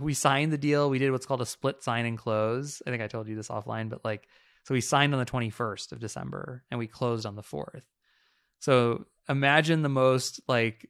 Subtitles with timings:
[0.00, 0.88] we signed the deal.
[0.90, 2.82] We did what's called a split sign and close.
[2.86, 4.26] I think I told you this offline, but like,
[4.64, 7.82] so we signed on the 21st of December and we closed on the 4th.
[8.60, 10.88] So imagine the most like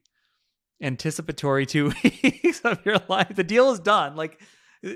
[0.81, 3.35] anticipatory two weeks of your life.
[3.35, 4.15] The deal is done.
[4.15, 4.39] Like
[4.85, 4.93] uh, uh,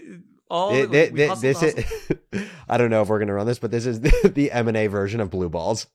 [0.49, 2.17] all It- we- thi- we hustled, this hustled.
[2.33, 4.67] is I don't know if we're gonna run this, but this is the, the M
[4.67, 5.87] and A version of blue balls.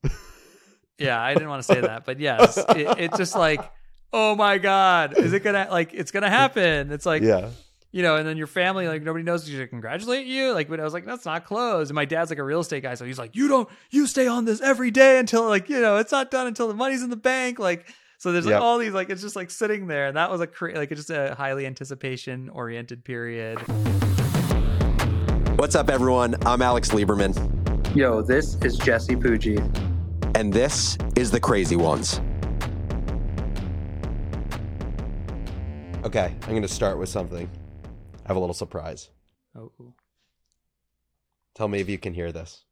[0.99, 3.61] Yeah, I didn't want to say that, but yes, it, it's just like,
[4.13, 6.93] oh my god, is it gonna like it's gonna happen?
[6.93, 7.51] It's like, yeah.
[7.93, 10.53] You know, and then your family like nobody knows you should congratulate you.
[10.53, 11.91] Like, but I was like, that's not closed.
[11.91, 14.29] And my dad's like a real estate guy, so he's like, you don't, you stay
[14.29, 17.11] on this every day until like you know it's not done until the money's in
[17.11, 17.59] the bank.
[17.59, 18.63] Like, so there's like Yep.
[18.63, 21.01] all these like it's just like sitting there, and that was a cra- like it's
[21.01, 23.59] just a highly anticipation oriented period.
[25.59, 26.37] What's up, everyone?
[26.47, 27.35] I'm Alex Lieberman,
[27.97, 29.59] Yo, this is Jesse Pujji.
[30.37, 32.21] and this is The Crazy Ones.
[36.05, 37.51] Okay, I'm gonna start with something.
[38.31, 39.11] I have a little surprise.
[39.59, 39.73] Oh.
[41.57, 42.63] Tell me if you can hear this.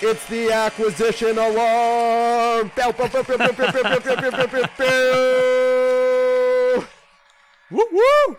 [0.00, 2.72] it's the acquisition alarm.
[7.70, 8.36] woo woo!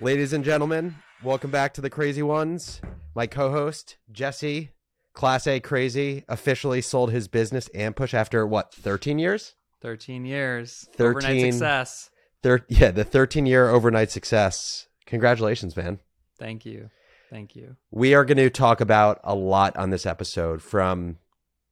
[0.00, 2.80] Ladies and gentlemen, welcome back to the Crazy Ones.
[3.14, 4.70] My co-host Jesse
[5.16, 9.54] Class A Crazy, officially sold his business Ampush after what, 13 years?
[9.80, 12.10] Thirteen years, 13 overnight success.
[12.42, 14.88] Thir- yeah, the 13 year overnight success.
[15.06, 16.00] Congratulations, man.
[16.38, 16.90] Thank you,
[17.30, 17.76] thank you.
[17.90, 21.18] We are going to talk about a lot on this episode from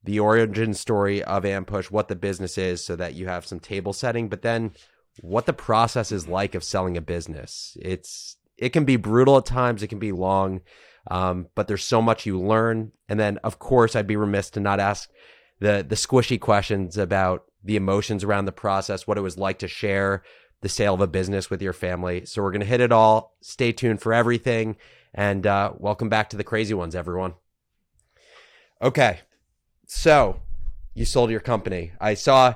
[0.03, 3.93] the origin story of Ampush, what the business is, so that you have some table
[3.93, 4.73] setting, but then
[5.21, 7.77] what the process is like of selling a business.
[7.81, 10.61] It's it can be brutal at times, it can be long,
[11.11, 12.93] um, but there's so much you learn.
[13.09, 15.11] And then, of course, I'd be remiss to not ask
[15.61, 19.69] the the squishy questions about the emotions around the process, what it was like to
[19.69, 20.23] share
[20.61, 22.25] the sale of a business with your family.
[22.25, 23.37] So we're to hit it all.
[23.43, 24.77] Stay tuned for everything.
[25.13, 27.35] And uh, welcome back to the crazy ones, everyone.
[28.83, 29.21] Okay.
[29.87, 30.41] So
[30.95, 31.93] you sold your company.
[32.01, 32.55] I saw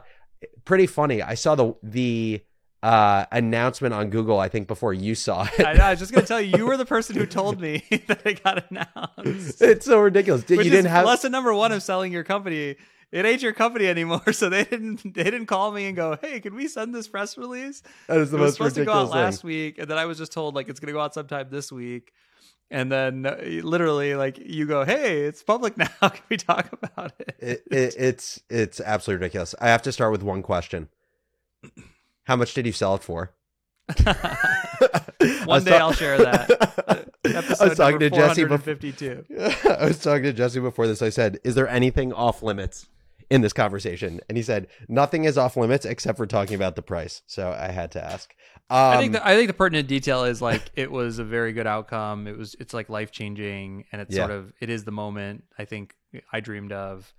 [0.64, 1.22] pretty funny.
[1.22, 2.42] I saw the the
[2.82, 5.64] uh, announcement on Google, I think, before you saw it.
[5.64, 7.84] I, know, I was just gonna tell you, you were the person who told me
[8.06, 9.60] that it got announced.
[9.60, 10.44] it's so ridiculous.
[10.44, 12.76] Did you didn't have lesson number one of selling your company.
[13.10, 16.40] It ain't your company anymore, so they didn't they didn't call me and go, "Hey,
[16.40, 18.92] can we send this press release?" that is the it was most supposed to go
[18.92, 19.24] ridiculous out thing.
[19.24, 21.72] last week, and then I was just told like it's gonna go out sometime this
[21.72, 22.12] week,
[22.70, 25.86] and then uh, literally like you go, "Hey, it's public now.
[26.00, 29.54] Can we talk about it?" it, it, it's it's absolutely ridiculous.
[29.58, 30.90] I have to start with one question.
[32.28, 33.32] How much did you sell it for?
[35.46, 37.08] One day ta- I'll share that.
[37.24, 38.76] Episode I was talking to Jesse before.
[39.80, 41.00] I was talking to Jesse before this.
[41.00, 42.86] I said, "Is there anything off limits
[43.30, 46.82] in this conversation?" And he said, "Nothing is off limits except for talking about the
[46.82, 48.34] price." So I had to ask.
[48.68, 51.54] Um, I think the, I think the pertinent detail is like it was a very
[51.54, 52.26] good outcome.
[52.26, 54.26] It was it's like life changing, and it's Yeah.
[54.26, 55.94] sort of it is the moment I think
[56.30, 57.10] I dreamed of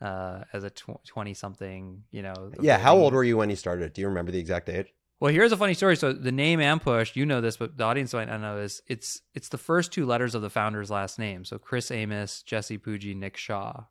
[0.00, 2.02] uh, as a twenty something.
[2.10, 2.78] You know, yeah.
[2.78, 3.92] How old were you when you started?
[3.92, 4.92] Do you remember the exact age?
[5.18, 5.96] Well, here's a funny story.
[5.96, 8.82] So the name Ampush, you know this, but the audience might not know this.
[8.86, 11.44] It's it's the first two letters of the founder's last name.
[11.44, 13.84] So Chris Amos, Jesse Pujji, Nick Shaw.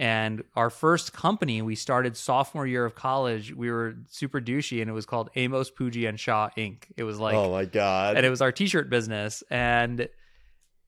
[0.00, 3.52] And our first company, we started sophomore year of college.
[3.52, 6.84] We were super douchey, and it was called Amos Pujji and Shaw Inc.
[6.96, 8.16] It was like oh my god!
[8.16, 10.08] and it was our t-shirt business and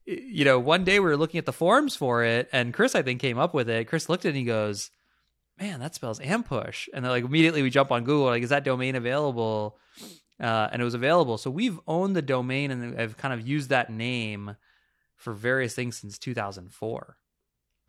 [0.05, 3.01] you know one day we were looking at the forms for it and chris i
[3.01, 4.89] think came up with it chris looked at it and he goes
[5.59, 8.63] man that spells ampush and then like immediately we jump on google like is that
[8.63, 9.77] domain available
[10.39, 13.69] uh, and it was available so we've owned the domain and i've kind of used
[13.69, 14.55] that name
[15.15, 17.17] for various things since 2004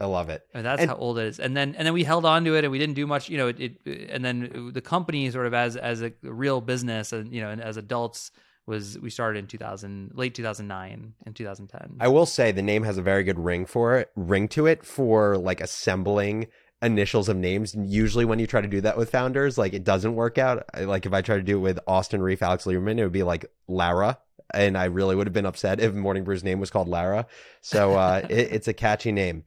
[0.00, 0.42] I love it.
[0.52, 1.38] and that's And- how old it is.
[1.38, 3.28] And then and then we held on to it, and we didn't do much.
[3.28, 3.60] You know, it.
[3.60, 7.50] it and then the company, sort of as as a real business, and you know,
[7.50, 8.32] and as adults,
[8.66, 11.96] was we started in 2000, late 2009 and 2010.
[12.00, 14.84] I will say the name has a very good ring for it, ring to it
[14.84, 16.48] for like assembling
[16.80, 17.74] initials of names.
[17.74, 20.64] Usually, when you try to do that with founders, like it doesn't work out.
[20.78, 23.22] Like if I try to do it with Austin Rief, Alex Lieberman, it would be
[23.22, 24.18] like Lara,
[24.54, 27.26] and I really would have been upset if Morning Brew's name was called Lara.
[27.60, 29.44] So uh, it, it's a catchy name.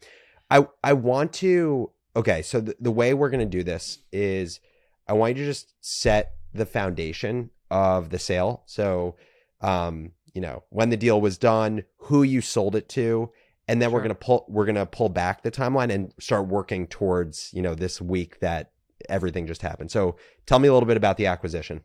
[0.49, 1.91] I I want to.
[2.17, 4.59] Okay, so the, the way we're gonna do this is
[5.07, 8.63] I want you to just set the foundation of the sale.
[8.65, 9.15] So,
[9.61, 13.31] um, you know, when the deal was done, who you sold it to,
[13.67, 17.49] and then we're gonna pull we're gonna pull back the timeline and start working towards
[17.53, 18.71] you know this week that
[19.09, 19.91] everything just happened.
[19.91, 21.83] So, tell me a little bit about the acquisition.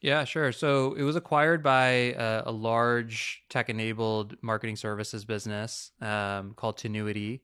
[0.00, 0.52] Yeah, sure.
[0.52, 7.40] So it was acquired by uh, a large tech-enabled marketing services business um, called Tinuiti,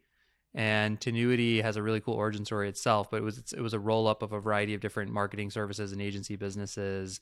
[0.55, 3.79] And Tinuiti has a really cool origin story itself, but it was it was a
[3.79, 7.21] roll up of a variety of different marketing services and agency businesses.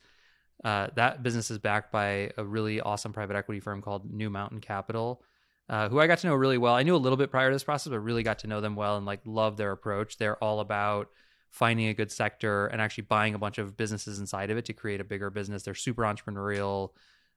[0.62, 4.60] Uh, that business is backed by a really awesome private equity firm called New Mountain
[4.60, 5.22] Capital,
[5.68, 6.74] uh, who I got to know really well.
[6.74, 8.76] I knew a little bit prior to this process, but really got to know them
[8.76, 10.18] well and like love their approach.
[10.18, 11.08] They're all about
[11.50, 14.72] finding a good sector and actually buying a bunch of businesses inside of it to
[14.72, 15.62] create a bigger business.
[15.62, 16.90] They're super entrepreneurial.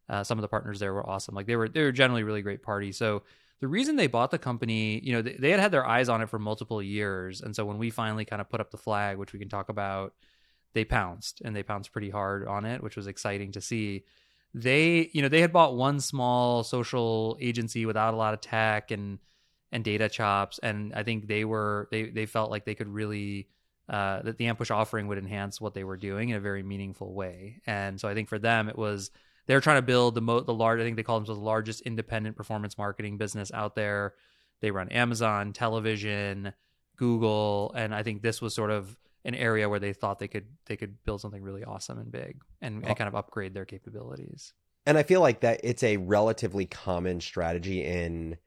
[0.07, 1.35] Uh, some of the partners there were awesome.
[1.35, 2.97] Like they were they were generally really great parties.
[2.97, 3.23] So
[3.61, 6.21] the reason they bought the company, you know, they, they had had their eyes on
[6.21, 9.17] it for multiple years, and so when we finally kind of put up the flag,
[9.17, 10.13] which we can talk about,
[10.73, 14.03] they pounced and they pounced pretty hard on it, which was exciting to see.
[14.53, 18.91] They, you know, they had bought one small social agency without a lot of tech
[18.91, 19.19] and
[19.71, 23.47] and data chops, and I think they were they they felt like they could really
[23.89, 27.13] uh, that the Ampush offering would enhance what they were doing in a very meaningful
[27.13, 27.61] way.
[27.67, 29.11] And so I think for them it was
[29.47, 31.81] they're trying to build the mo- the large I think they call themselves the largest
[31.81, 34.13] independent performance marketing business out there.
[34.61, 36.53] They run Amazon, television,
[36.97, 40.45] Google, and I think this was sort of an area where they thought they could
[40.65, 44.53] they could build something really awesome and big and, and kind of upgrade their capabilities.
[44.85, 48.37] And I feel like that it's a relatively common strategy in,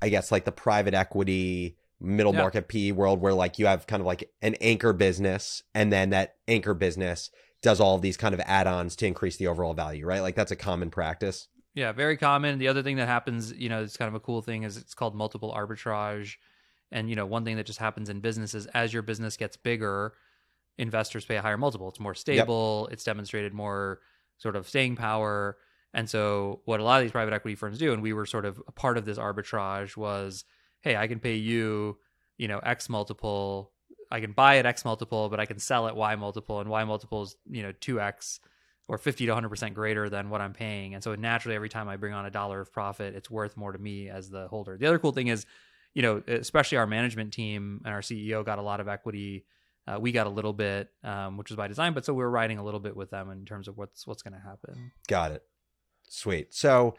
[0.00, 2.40] I guess, like the private equity middle Yeah.
[2.42, 6.10] market PE world where like you have kind of like an anchor business and then
[6.10, 7.30] that anchor business
[7.62, 10.20] does all of these kind of add-ons to increase the overall value, right?
[10.20, 11.48] Like that's a common practice.
[11.74, 12.58] Yeah, very common.
[12.58, 14.94] The other thing that happens, you know, it's kind of a cool thing is it's
[14.94, 16.34] called multiple arbitrage.
[16.90, 19.56] And, you know, one thing that just happens in business is as your business gets
[19.56, 20.14] bigger,
[20.78, 21.88] investors pay a higher multiple.
[21.88, 24.00] It's more stable, it's demonstrated more
[24.38, 25.56] sort of staying power.
[25.92, 28.44] And so what a lot of these private equity firms do, and we were sort
[28.44, 30.44] of a part of this arbitrage was,
[30.80, 31.98] hey, I can pay you,
[32.38, 33.72] you know, X multiple.
[34.10, 36.84] I can buy at X multiple, but I can sell at Y multiple, and Y
[36.84, 38.40] multiple is, you know, 2X
[38.88, 40.94] or 50 to 100% greater than what I'm paying.
[40.94, 43.70] And so naturally, every time I bring on a dollar of profit, it's worth more
[43.70, 44.76] to me as the holder.
[44.76, 45.46] The other cool thing is,
[45.94, 49.44] you know, especially our management team and our CEO got a lot of equity.
[49.86, 52.30] Uh, we got a little bit, um, which was by design, but so we are
[52.30, 54.90] riding a little bit with them in terms of what's what's going to happen.
[55.08, 55.44] Got it.
[56.08, 56.52] Sweet.
[56.52, 56.96] So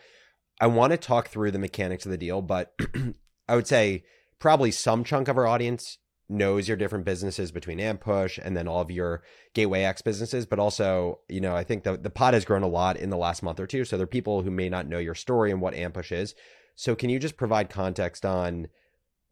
[0.62, 2.74] I want to talk through the mechanics of the deal, but
[3.50, 4.04] I would say
[4.40, 5.98] probably some chunk of our audience
[6.32, 9.22] knows your different businesses between Ampush and then all of your
[9.54, 10.46] Gateway X businesses.
[10.46, 13.18] But also, you know, I think the, the pod has grown a lot in the
[13.18, 13.84] last month or two.
[13.86, 16.34] So there are people who may not know your story and what Ampush is.
[16.76, 18.68] So can you just provide context on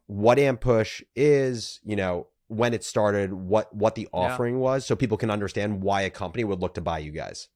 [0.07, 4.19] what Ampush is, you know, when it started, what what the Yeah.
[4.19, 7.47] offering was, so people can understand why a company would look to buy you guys?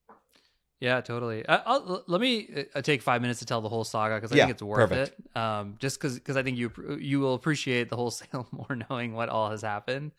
[0.83, 1.47] Yeah, totally.
[1.47, 4.35] I, I'll, let me uh, take five minutes to tell the whole saga because I
[4.35, 5.17] Yeah, think it's worth perfect.
[5.33, 5.37] it.
[5.37, 9.29] Um, just because I think you you will appreciate the whole wholesale more knowing what
[9.29, 10.11] all has happened.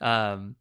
[0.00, 0.54] Um,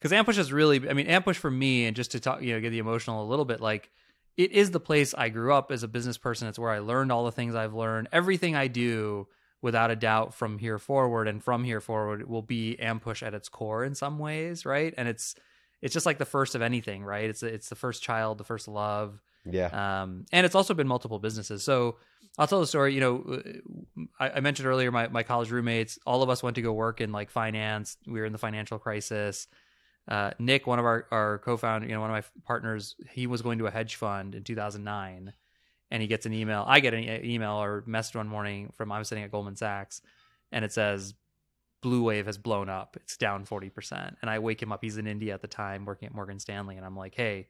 [0.00, 2.60] because Ampush is really, I mean, Ampush for me, and just to talk, you know,
[2.60, 3.90] get the emotional a little bit, like
[4.36, 6.46] it is the place I grew up as a business person.
[6.46, 8.06] It's where I learned all the things I've learned.
[8.12, 9.26] Everything I do,
[9.60, 13.48] without a doubt, from here forward and from here forward, will be Ampush at its
[13.48, 14.94] core in some ways, right?
[14.96, 15.34] And it's
[15.82, 17.28] it's just like the first of anything, right?
[17.30, 20.02] It's it's the first child, the first love, Yeah.
[20.02, 21.62] um, and it's also been multiple businesses.
[21.62, 21.96] So
[22.36, 22.94] I'll tell the story.
[22.94, 23.42] You know,
[24.18, 25.98] I, I mentioned earlier my my college roommates.
[26.06, 27.96] All of us went to go work in like finance.
[28.06, 29.46] We were in the financial crisis.
[30.06, 33.42] Uh, Nick, one of our our co-founder, you know, one of my partners, he was
[33.42, 35.32] going to a hedge fund in 2009,
[35.90, 36.64] and he gets an email.
[36.66, 40.00] I get an email or message one morning from I'm sitting at Goldman Sachs,
[40.50, 41.14] and it says
[41.80, 42.96] Blue Wave has blown up.
[42.96, 44.16] It's down 40%.
[44.20, 44.82] And I wake him up.
[44.82, 46.76] He's in India at the time working at Morgan Stanley.
[46.76, 47.48] And I'm like, hey,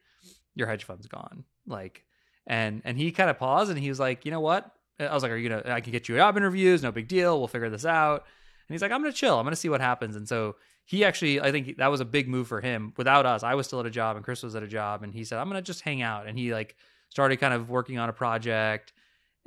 [0.54, 1.44] your hedge fund's gone.
[1.66, 2.04] Like,
[2.46, 4.70] and, and he kind of paused and he was like, you know what?
[5.00, 6.82] I was like, are you going to, I can get you a job interviews.
[6.82, 7.38] No big deal.
[7.38, 8.24] We'll figure this out.
[8.68, 9.38] And he's like, I'm going to chill.
[9.38, 10.16] I'm going to see what happens.
[10.16, 12.92] And so he actually, I think that was a big move for him.
[12.96, 15.02] Without us, I was still at a job and Chris was at a job.
[15.02, 16.26] And he said, I'm going to just hang out.
[16.26, 16.76] And he like
[17.10, 18.92] started kind of working on a project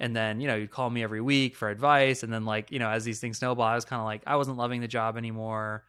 [0.02, 2.80] and then you know you'd call me every week for advice and then like you
[2.80, 5.16] know as these things snowball i was kind of like i wasn't loving the job
[5.16, 5.86] anymore.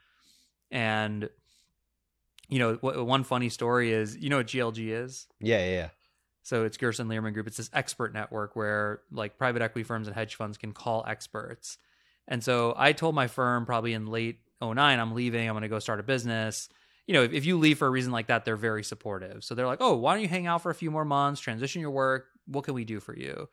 [0.70, 1.28] And
[2.48, 5.26] you know w- one funny story is you know what glg is?
[5.40, 5.88] Yeah, yeah, yeah.
[6.42, 7.46] so it's gerson lehrman group.
[7.46, 11.78] It's this expert network where like private equity firms and hedge funds can call experts.
[12.28, 15.48] And so i told my firm probably in late 09 i'm leaving.
[15.48, 16.68] I'm going to go start a business.
[17.06, 19.42] You know if, if you leave for a reason like that they're very supportive.
[19.42, 21.80] So they're like oh why don't you hang out for a few more months transition
[21.80, 22.26] your work?
[22.46, 23.48] What can we do for you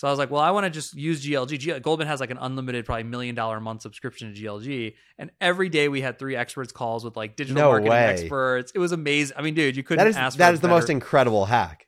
[0.00, 1.58] so I was like, well, I want to just use GLG.
[1.58, 4.94] G- Goldman has like an unlimited, probably million dollar a month subscription to GLG.
[5.18, 7.98] And every day we had three experts calls with like digital No marketing way.
[8.06, 8.72] experts.
[8.74, 9.36] It was amazing.
[9.36, 11.86] I mean, dude, you couldn't That is ask that is the better- most incredible hack.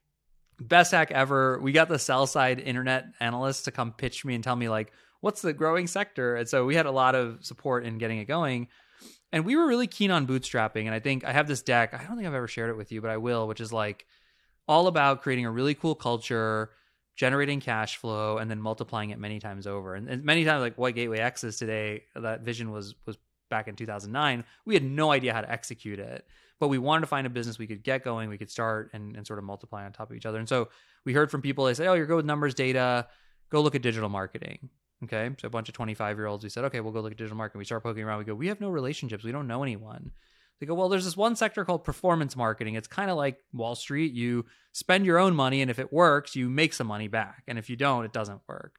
[0.60, 1.58] best hack ever.
[1.60, 4.92] We got the sell side internet analysts to come pitch me and tell me like,
[5.22, 6.36] what's the growing sector?
[6.36, 8.68] And so we had a lot of support in getting it going.
[9.32, 10.84] And we were really keen on bootstrapping.
[10.84, 11.94] And I think I have this deck.
[11.94, 14.04] I don't think I've ever shared it with you, but I will, which is like
[14.68, 16.70] all about creating a really cool culture,
[17.14, 19.94] generating cash flow, and then multiplying it many times over.
[19.94, 23.18] And, and many times, like what Gateway X is today, that vision was was
[23.50, 24.44] back in 2009.
[24.64, 26.26] We had no idea how to execute it,
[26.58, 29.16] but we wanted to find a business we could get going, we could start, and,
[29.16, 30.38] and sort of multiply on top of each other.
[30.38, 30.68] And so
[31.04, 31.66] we heard from people.
[31.66, 33.08] They say, "Oh, you're good with numbers, data.
[33.50, 34.70] Go look at digital marketing."
[35.04, 36.44] Okay, so a bunch of 25 year olds.
[36.44, 38.18] We said, "Okay, we'll go look at digital marketing." We start poking around.
[38.18, 39.24] We go, "We have no relationships.
[39.24, 40.12] We don't know anyone."
[40.62, 42.76] They go, well, there's this one sector called performance marketing.
[42.76, 44.12] It's kind of like Wall Street.
[44.12, 47.42] You spend your own money, and if it works, you make some money back.
[47.48, 48.76] And if you don't, it doesn't work.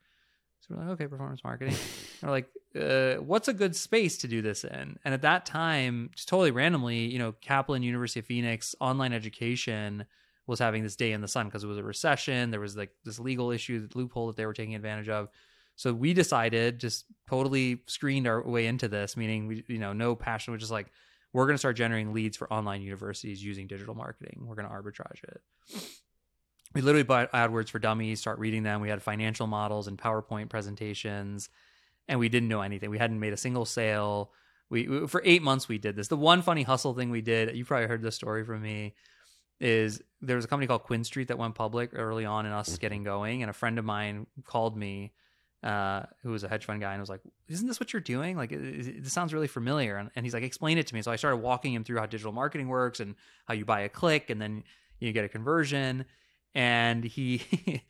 [0.62, 1.76] So we're like, okay, performance marketing.
[2.24, 2.48] we're like,
[2.80, 4.98] uh, what's a good space to do this in?
[5.04, 10.06] And at that time, just totally randomly, you know, Kaplan, University of Phoenix, online education
[10.48, 12.50] was having this day in the sun because it was a recession.
[12.50, 15.28] There was like this legal issue, loophole that they were taking advantage of.
[15.76, 20.16] So we decided, just totally screened our way into this, meaning we, you know, no
[20.16, 20.88] passion, was just like,
[21.34, 24.44] we're going to start generating leads for online universities using digital marketing.
[24.46, 25.42] We're going to arbitrage it.
[26.76, 28.82] We literally bought AdWords for Dummies, start reading them.
[28.82, 31.50] We had financial models and PowerPoint presentations,
[32.08, 32.90] and we didn't know anything.
[32.90, 34.32] We hadn't made a single sale.
[34.70, 36.08] We, we for eight months we did this.
[36.08, 38.96] The one funny hustle thing we did, you probably heard this story from me,
[39.60, 42.82] is there was a company called QuinStreet that went public early on in us mm-hmm.
[42.82, 45.14] getting going, and a friend of mine called me
[45.64, 48.36] uh, who was a hedge fund guy, and was like, "Isn't this what you're doing?
[48.36, 51.16] Like, this sounds really familiar." And, and, he's like, "Explain it to me." So I
[51.16, 53.16] started walking him through how digital marketing works and
[53.46, 54.64] how you buy a click and then
[55.00, 56.06] you get a conversion.
[56.54, 57.38] And he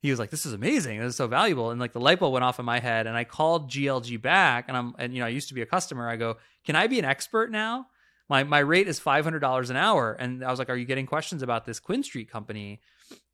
[0.00, 1.00] he was like, "This is amazing.
[1.00, 3.16] This is so valuable." And like the light bulb went off in my head, and
[3.16, 6.08] I called GLG back, and I'm and you know I used to be a customer.
[6.08, 7.86] I go, "Can I be an expert now?"
[8.28, 10.84] My my rate is five hundred dollars an hour, and I was like, "Are you
[10.84, 12.80] getting questions about this QuinStreet company?"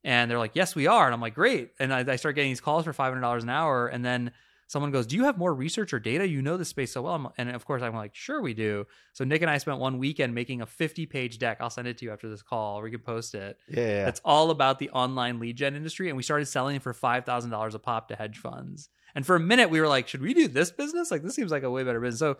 [0.05, 1.07] And they're like, yes, we are.
[1.07, 1.71] And I'm like, great.
[1.79, 3.89] And I, I start getting these calls for $500 an hour.
[3.89, 4.33] And then
[4.67, 6.29] someone goes, do you have more research or data?
[6.29, 7.33] You know this space so well.
[7.39, 8.87] and of course, I'm like, sure, we do.
[9.15, 11.59] So Nick and I spent one weekend making a 50 page deck.
[11.61, 13.59] I'll send it to you after this call, we can post it.
[13.69, 14.09] Yeah, yeah.
[14.09, 16.09] It's all about the online lead gen industry.
[16.09, 18.91] And we started selling it for $5,000 a pop to hedge funds.
[19.15, 21.11] And for a minute, we were like, should we do this business?
[21.11, 22.19] Like, this seems like a way better business.
[22.19, 22.37] So,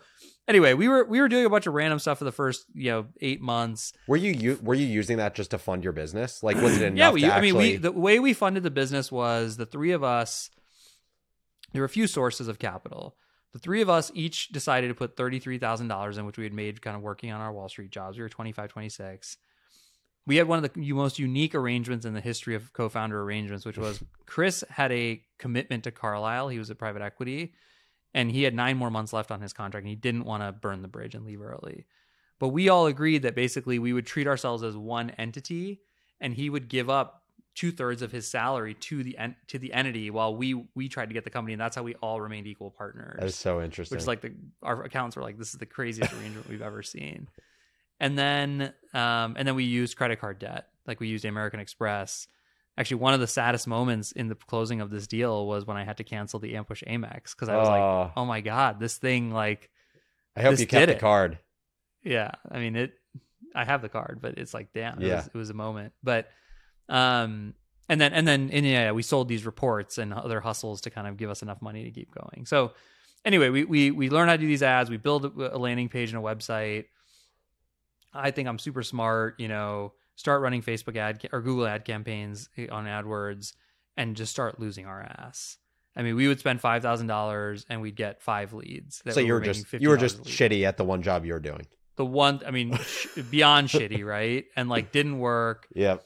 [0.47, 2.91] anyway, we were we were doing a bunch of random stuff for the first you
[2.91, 3.93] know eight months.
[4.07, 6.43] Were you were you using that just to fund your business?
[6.43, 6.97] Like, was it enough?
[6.97, 7.37] yeah, we, actually...
[7.37, 10.49] I mean, we the way we funded the business was the three of us.
[11.71, 13.15] There were a few sources of capital.
[13.53, 16.97] The three of us each decided to put $33,000 in, which we had made kind
[16.97, 18.17] of working on our Wall Street jobs.
[18.17, 19.37] We were 25, 26
[20.27, 23.77] we had one of the most unique arrangements in the history of co-founder arrangements, which
[23.77, 26.49] was Chris had a commitment to Carlyle.
[26.49, 27.53] He was a private equity,
[28.13, 30.51] and he had nine more months left on his contract, and he didn't want to
[30.51, 31.85] burn the bridge and leave early.
[32.39, 35.81] But we all agreed that basically we would treat ourselves as one entity,
[36.19, 37.21] and he would give up
[37.53, 41.07] two thirds of his salary to the en- to the entity while we we tried
[41.07, 43.17] to get the company, and that's how we all remained equal partners.
[43.19, 43.95] That is so interesting.
[43.95, 46.83] Which is like the our accountants were like, this is the craziest arrangement we've ever
[46.83, 47.29] seen
[47.99, 52.27] and then um, and then we used credit card debt like we used american express.
[52.77, 55.85] Actually one of the saddest moments in the closing of this deal was when i
[55.85, 59.31] had to cancel the ampush amex because i was like oh my god this thing
[59.31, 59.69] like
[60.35, 61.39] i hope you kept the card.
[62.03, 62.93] Yeah i mean it
[63.55, 65.15] i have the card but it's like damn it, yeah.
[65.15, 65.93] was, it was a moment.
[66.03, 66.27] But
[66.89, 67.53] um
[67.87, 71.07] and then and then and yeah we sold these reports and other hustles to kind
[71.07, 72.45] of give us enough money to keep going.
[72.45, 72.73] So
[73.23, 74.89] anyway we we, we learned how to do these ads.
[74.89, 76.87] We build a landing page and a website
[78.15, 82.49] I think I'm super smart, you know, start running Facebook ad or Google ad campaigns
[82.57, 83.53] eh, on AdWords
[83.97, 85.57] and just start losing our ass.
[85.95, 89.01] I mean, we would spend five thousand dollars and we'd get five leads.
[89.09, 91.67] So you were just you were just shitty at the one job you were doing.
[91.95, 92.77] The one, I mean,
[93.29, 94.45] beyond shitty, right?
[94.57, 95.67] And like didn't work.
[95.75, 95.97] Yeah.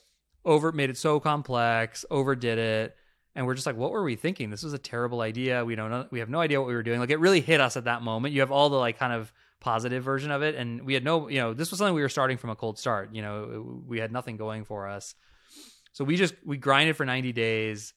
[0.46, 2.06] Over made it so complex.
[2.10, 2.96] Overdid it.
[3.36, 4.50] And we're just like, what were we thinking?
[4.50, 5.66] This was a terrible idea.
[5.66, 6.08] We don't know.
[6.12, 7.00] We have no idea what we were doing.
[7.00, 8.34] Like it really hit us at that moment.
[8.34, 10.56] You have all the like kind of positive version of it.
[10.56, 12.80] And we had no, you know, this was something we were starting from a cold
[12.80, 13.14] start.
[13.14, 15.16] You know, we had nothing going for us.
[15.92, 17.94] So we just we grinded for 90 days.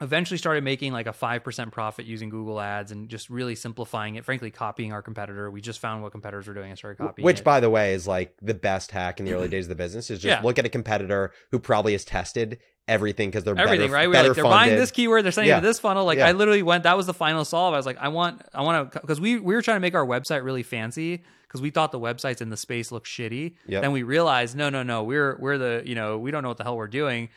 [0.00, 4.24] Eventually started making like a 5% profit using Google Ads and just really simplifying it,
[4.24, 5.50] frankly copying our competitor.
[5.50, 7.44] We just found what competitors were doing and started copying Which it.
[7.44, 10.08] by the way is like the best hack in the early days of the business
[10.08, 10.46] is just yeah.
[10.46, 14.08] look at a competitor who probably has tested everything because they're everything, better, right?
[14.08, 14.50] We're like, they're funded.
[14.50, 15.58] buying this keyword, they're sending yeah.
[15.58, 16.04] it to this funnel.
[16.04, 16.26] Like, yeah.
[16.26, 16.84] I literally went.
[16.84, 17.74] That was the final solve.
[17.74, 19.94] I was like, I want, I want to, because we we were trying to make
[19.94, 23.54] our website really fancy because we thought the websites in the space looked shitty.
[23.66, 23.82] Yep.
[23.82, 26.58] Then we realized, no, no, no, we're we're the, you know, we don't know what
[26.58, 27.30] the hell we're doing.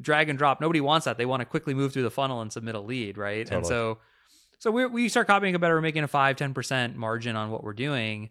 [0.00, 0.60] Drag and drop.
[0.60, 1.18] Nobody wants that.
[1.18, 3.44] They want to quickly move through the funnel and submit a lead, right?
[3.46, 3.58] Totally.
[3.58, 3.98] And so,
[4.58, 5.74] so we we start copying a better.
[5.74, 8.30] We're making a five, 10 percent margin on what we're doing.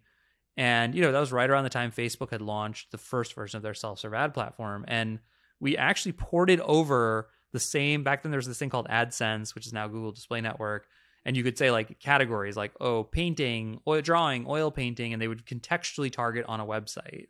[0.58, 3.58] And you know that was right around the time Facebook had launched the first version
[3.58, 5.20] of their self-serve ad platform, and
[5.60, 9.66] we actually ported over the same back then there was this thing called AdSense, which
[9.66, 10.86] is now Google Display Network.
[11.25, 15.28] And you could say like categories like, oh, painting, oil drawing, oil painting, and they
[15.28, 17.28] would contextually target on a website.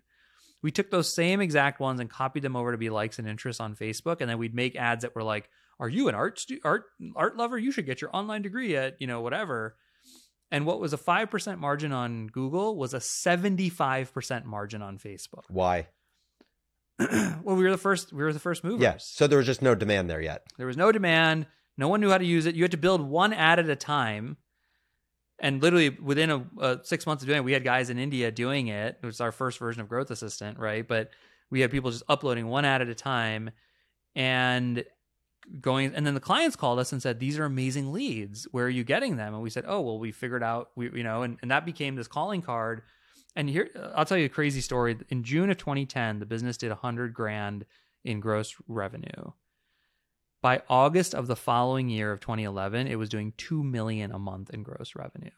[0.61, 3.59] we took those same exact ones and copied them over to be likes and interests
[3.59, 6.59] on Facebook, and then we'd make ads that were like, "Are you an art stu-
[6.63, 6.83] art
[7.15, 7.57] art lover?
[7.57, 9.77] You should get your online degree at you know whatever."
[10.51, 14.81] And what was a five percent margin on Google was a seventy five percent margin
[14.81, 15.43] on Facebook.
[15.47, 15.87] Why?
[17.43, 18.11] well, we were the first.
[18.11, 18.81] We were the first movers.
[18.81, 19.11] Yes.
[19.13, 20.43] So there was just no demand there yet.
[20.57, 21.47] There was no demand.
[21.77, 22.55] No one knew how to use it.
[22.55, 24.37] You had to build one ad at a time.
[25.41, 28.29] And literally within a, uh, six months of doing it, we had guys in India
[28.31, 28.97] doing it.
[29.01, 30.85] It was our first version of Growth Assistant, right?
[30.85, 31.11] But
[31.49, 33.51] we had people just uploading one ad at a time
[34.13, 34.83] and
[35.61, 35.95] going.
[35.95, 38.45] And then the clients called us and said, "These are amazing leads.
[38.51, 40.71] Where are you getting them?" And we said, "Oh, well, we figured out.
[40.75, 42.81] We, you know, and, and that became this calling card."
[43.35, 44.97] And here, I'll tell you a crazy story.
[45.09, 47.65] In June of 2010, the business did 100 grand
[48.03, 49.31] in gross revenue.
[50.41, 54.49] By August of the following year of 2011, it was doing 2 million a month
[54.51, 55.29] in gross revenue.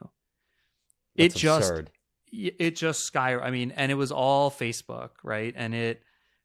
[1.16, 1.92] That's it just absurd.
[2.32, 5.54] it just sky I mean, and it was all Facebook, right?
[5.58, 6.04] And it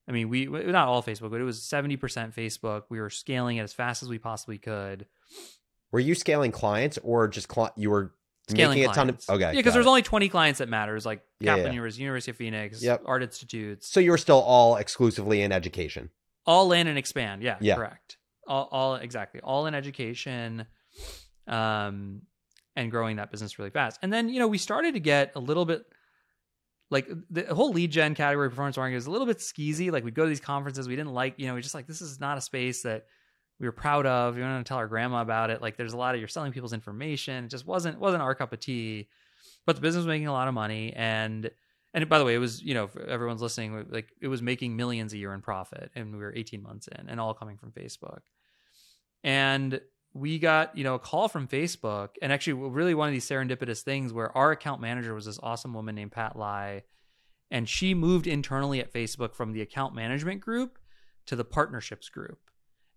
[0.09, 1.99] I mean, we not all Facebook, but it was 70%
[2.35, 2.85] Facebook.
[2.89, 5.07] We were scaling it as fast as we possibly could.
[5.91, 8.15] Were you scaling clients or just cli- you were
[8.49, 9.29] Scaling making a ton of clients.
[9.31, 9.41] okay?
[9.41, 9.89] Yeah, because there's it.
[9.89, 11.73] only 20 clients that matters, like Yeah, Kaplan yeah.
[11.73, 13.03] University, University of Phoenix, Yep.
[13.07, 13.89] art institutes.
[13.89, 16.11] so you're still all exclusively in education.
[16.47, 17.75] all in and expand yeah, Yeah.
[17.75, 20.65] correct all, all exactly all in education
[21.49, 22.23] um
[22.77, 25.41] and growing that business really fast and then you know we started to get a
[25.41, 25.83] little bit
[26.91, 30.15] like the whole lead gen category performance marketing is a little bit skeezy like we'd
[30.15, 32.39] go to these conferences we didn't like you know we just like this is not
[32.39, 33.07] a space that
[33.59, 35.63] we were proud of we want to tell our grandma about it.
[35.63, 37.45] Like there's a lot of you're selling people's information.
[37.45, 39.09] It just wasn't wasn't our cup of tea.
[39.65, 40.93] But the business was making a lot of money.
[40.95, 41.51] And
[41.95, 45.13] and by the way it was you know everyone's listening like it was making millions
[45.13, 45.91] a year in profit.
[45.95, 48.21] And we were 18 months in and all coming from facebook.
[49.25, 49.81] And
[50.13, 52.11] we got you know a call from facebook.
[52.21, 55.73] And actually really one of these serendipitous things where our account manager was this awesome
[55.73, 56.83] woman named pat lai.
[57.51, 60.79] And she moved internally at facebook from the account management group
[61.25, 62.39] to the partnerships group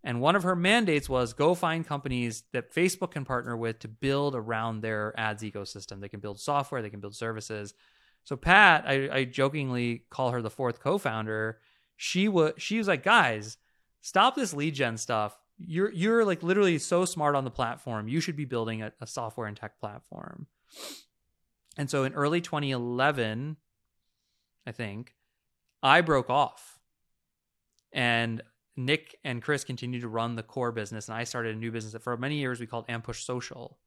[0.03, 3.87] and one of her mandates was go find companies that Facebook can partner with to
[3.87, 5.99] build around their ads ecosystem.
[5.99, 7.73] They can build software, they can build services.
[8.23, 11.59] So Pat, I, I jokingly call her the fourth co-founder.
[11.97, 13.57] She was she was like, guys,
[14.01, 15.37] stop this lead gen stuff.
[15.57, 18.07] You're you're like literally so smart on the platform.
[18.07, 20.47] You should be building a, a software and tech platform.
[21.77, 23.57] And so in early 2011,
[24.65, 25.15] I think,
[25.81, 26.79] I broke off.
[27.91, 28.41] And
[28.77, 31.93] Nick and Chris continued to run the core business, and I started a new business
[31.93, 33.77] that for many years we called Ampush Social.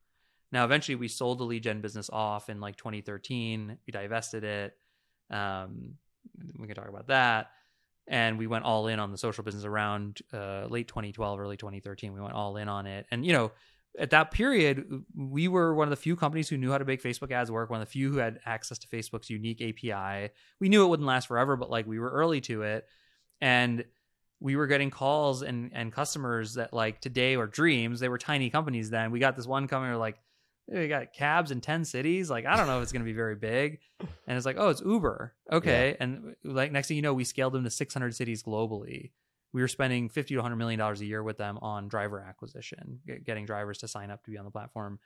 [0.52, 3.78] Now, eventually, we sold the lead gen business off in like 2013.
[3.86, 4.76] We divested it.
[5.30, 5.94] Um,
[6.58, 7.50] we can talk about that.
[8.06, 12.12] And we went all in on the social business around uh, late 2012, early 2013.
[12.12, 13.06] We went all in on it.
[13.10, 13.52] And, you know,
[13.98, 17.02] at that period, we were one of the few companies who knew how to make
[17.02, 20.30] Facebook ads work, one of the few who had access to Facebook's unique API.
[20.60, 22.86] We knew it wouldn't last forever, but like we were early to it.
[23.40, 23.84] And
[24.42, 28.00] we were getting calls and and customers that like today were dreams.
[28.00, 29.10] They were tiny companies then.
[29.10, 30.18] We got this one company like,
[30.68, 32.28] we got cabs in 10 cities.
[32.28, 33.80] Like, I don't know if it's going to be very big.
[34.26, 35.34] And it's like, oh, it's Uber.
[35.50, 35.96] Okay.
[36.00, 39.12] And like next thing you know, we scaled them to 600 cities globally.
[39.52, 43.00] We were spending 50 to 100 million dollars a year with them on driver acquisition,
[43.24, 44.98] getting drivers to sign up to be on the platform.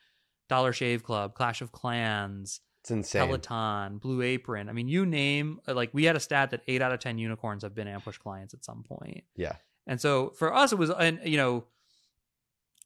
[0.48, 3.26] Dollar Shave Club, Clash of Clans, It's insane.
[3.26, 4.68] Peloton, Blue Apron.
[4.68, 7.18] I mean, you name uh, like we had a stat that eight out of ten
[7.18, 9.24] unicorns have been Ampush clients at some point.
[9.34, 9.56] Yeah.
[9.88, 11.64] And so for us, it was, and you know,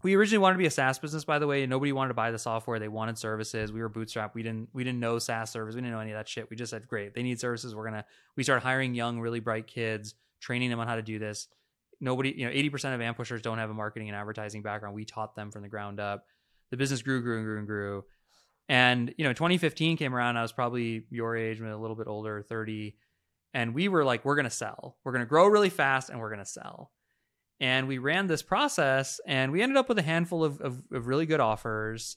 [0.02, 1.26] we originally wanted to be a SaaS business.
[1.26, 3.72] By the way, nobody wanted to buy the software; they wanted services.
[3.72, 4.32] We were bootstrapped.
[4.32, 5.74] We didn't we didn't know SaaS service.
[5.74, 6.48] We didn't know any of that shit.
[6.48, 7.74] We just said, great, they need services.
[7.74, 8.06] We're gonna.
[8.36, 11.48] We started hiring young, really bright kids, training them on how to do this.
[12.00, 14.94] Nobody, you know, eighty percent of Ampushers don't have a marketing and advertising background.
[14.94, 16.24] We taught them from the ground up.
[16.70, 18.04] The business grew, grew, and grew, and grew.
[18.70, 20.36] And you know, 2015 came around.
[20.36, 22.94] I was probably your age, maybe a little bit older, 30,
[23.52, 24.96] and we were like, we're gonna sell.
[25.02, 26.92] We're gonna grow really fast, and we're gonna sell.
[27.58, 31.08] And we ran this process, and we ended up with a handful of of, of
[31.08, 32.16] really good offers.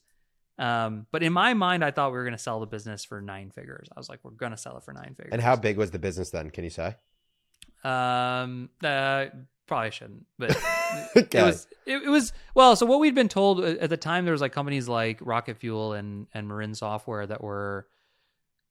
[0.59, 3.49] Um, but in my mind, I thought we were gonna sell the business for nine
[3.49, 3.87] figures.
[3.91, 5.31] I was like, we're gonna sell it for nine figures.
[5.31, 6.51] And how big was the business then?
[6.51, 6.95] Can you say?
[7.83, 9.25] Um, uh,
[9.67, 10.51] probably shouldn't, but
[11.17, 11.39] Okay.
[11.39, 12.75] it was it, it was well.
[12.75, 15.57] So what we'd been told uh, at the time, there was like companies like Rocket
[15.57, 17.87] Fuel and and Marin Software that were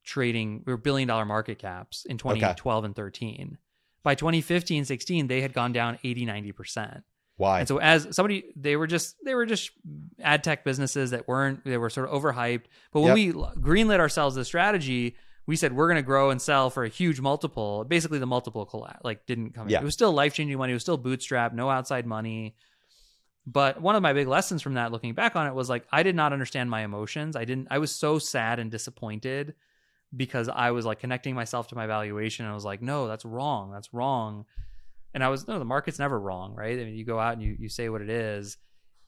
[0.05, 3.57] trading we were billion dollar market caps in 2012 and 13
[4.03, 7.03] by 2015 16 they had gone down 80 90%
[7.37, 7.61] Why?
[7.61, 9.71] and so as somebody they were just they were just
[10.21, 14.35] ad tech businesses that weren't they were sort of overhyped but when we greenlit ourselves
[14.35, 15.15] the strategy
[15.47, 18.65] we said we're going to grow and sell for a huge multiple basically the multiple
[18.67, 19.71] colla- like didn't come in.
[19.71, 19.81] Yeah.
[19.81, 22.55] it was still life-changing money it was still bootstrap no outside money
[23.47, 26.03] but one of my big lessons from that looking back on it was like i
[26.03, 29.55] did not understand my emotions i didn't i was so sad and disappointed
[30.15, 32.45] because I was like connecting myself to my valuation.
[32.45, 33.71] And I was like, no, that's wrong.
[33.73, 34.45] That's wrong.
[35.15, 36.79] And I was, no, the market's never wrong, right?
[36.79, 38.59] I mean, you go out and you, you say what it is.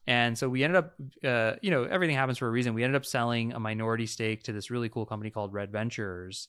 [0.07, 2.75] And so we ended up, uh, you know, everything happens for a reason.
[2.75, 6.49] We ended up selling a minority stake to this really cool company called Red Ventures.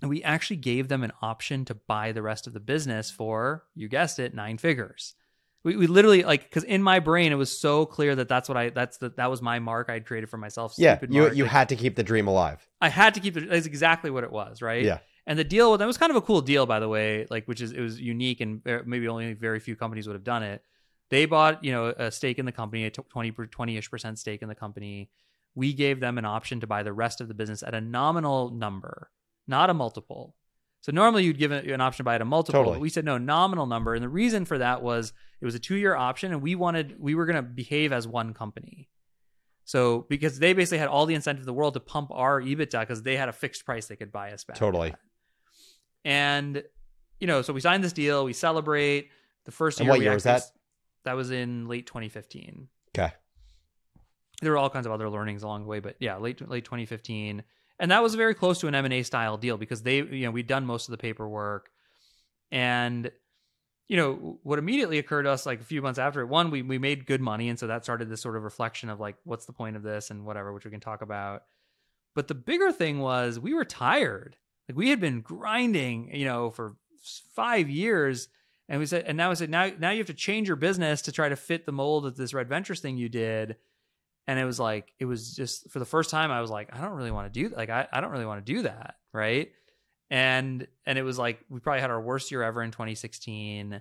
[0.00, 3.64] And we actually gave them an option to buy the rest of the business for,
[3.74, 5.14] you guessed it, nine figures.
[5.64, 8.56] We, we literally like because in my brain it was so clear that that's what
[8.56, 10.74] I that's the, that was my mark I'd created for myself.
[10.78, 11.34] Yeah, stupid you mark.
[11.34, 12.66] you Like, had to keep the dream alive.
[12.80, 13.50] I had to keep it.
[13.50, 14.84] That's exactly what it was, right?
[14.84, 14.98] Yeah.
[15.26, 17.46] And the deal with that was kind of a cool deal, by the way, like
[17.46, 20.62] which is it was unique and maybe only very few companies would have done it.
[21.10, 24.42] They bought you know a stake in the company, a 20 20 ish percent stake
[24.42, 25.10] in the company.
[25.54, 28.50] We gave them an option to buy the rest of the business at a nominal
[28.50, 29.10] number,
[29.46, 30.36] not a multiple.
[30.80, 32.60] So normally you'd give an option to buy at a multiple.
[32.60, 32.76] Totally.
[32.76, 35.58] But we said no, nominal number, and the reason for that was it was a
[35.58, 38.88] two year option, and we wanted we were going to behave as one company.
[39.64, 42.80] So because they basically had all the incentive in the world to pump our EBITDA
[42.80, 44.56] because they had a fixed price they could buy us back.
[44.56, 44.90] Totally.
[44.90, 44.98] at.
[46.04, 46.62] And
[47.20, 48.24] you know, so we signed this deal.
[48.24, 49.10] We celebrate
[49.44, 49.92] the first And year.
[49.92, 50.42] what we year was that?
[51.08, 52.68] That was in late 2015.
[52.94, 53.14] Okay.
[54.42, 57.42] There were all kinds of other learnings along the way, but yeah, late late 2015,
[57.80, 60.26] and that was very close to an M and A style deal because they, you
[60.26, 61.70] know, we'd done most of the paperwork,
[62.50, 63.10] and
[63.88, 66.26] you know what immediately occurred to us like a few months after it.
[66.26, 69.00] One, we we made good money, and so that started this sort of reflection of
[69.00, 71.44] like, what's the point of this and whatever, which we can talk about.
[72.14, 74.36] But the bigger thing was we were tired.
[74.68, 76.76] Like we had been grinding, you know, for
[77.34, 78.28] five years.
[78.68, 81.02] And we said, and now we said, now, now you have to change your business
[81.02, 83.56] to try to fit the mold of this Red Ventures thing you did.
[84.26, 86.80] And it was like, it was just for the first time, I was like, I
[86.82, 88.96] don't really want to do like, I, I don't really want to do that.
[89.12, 89.50] Right.
[90.10, 93.80] And, and it was like, we probably had our worst year ever in 2016.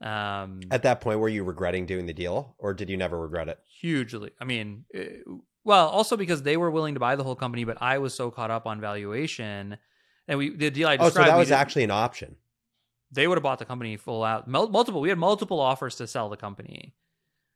[0.00, 3.48] Um, At that point, were you regretting doing the deal, or did you never regret
[3.48, 3.58] it?
[3.80, 4.30] hugely.
[4.40, 5.20] I mean, eh,
[5.64, 8.30] well, also because they were willing to buy the whole company, but I was so
[8.30, 9.76] caught up on valuation.
[10.26, 11.18] And we, the deal I described.
[11.18, 12.36] Oh, so that was actually an option.
[13.14, 14.48] They would have bought the company full out.
[14.48, 16.94] Multiple, we had multiple offers to sell the company,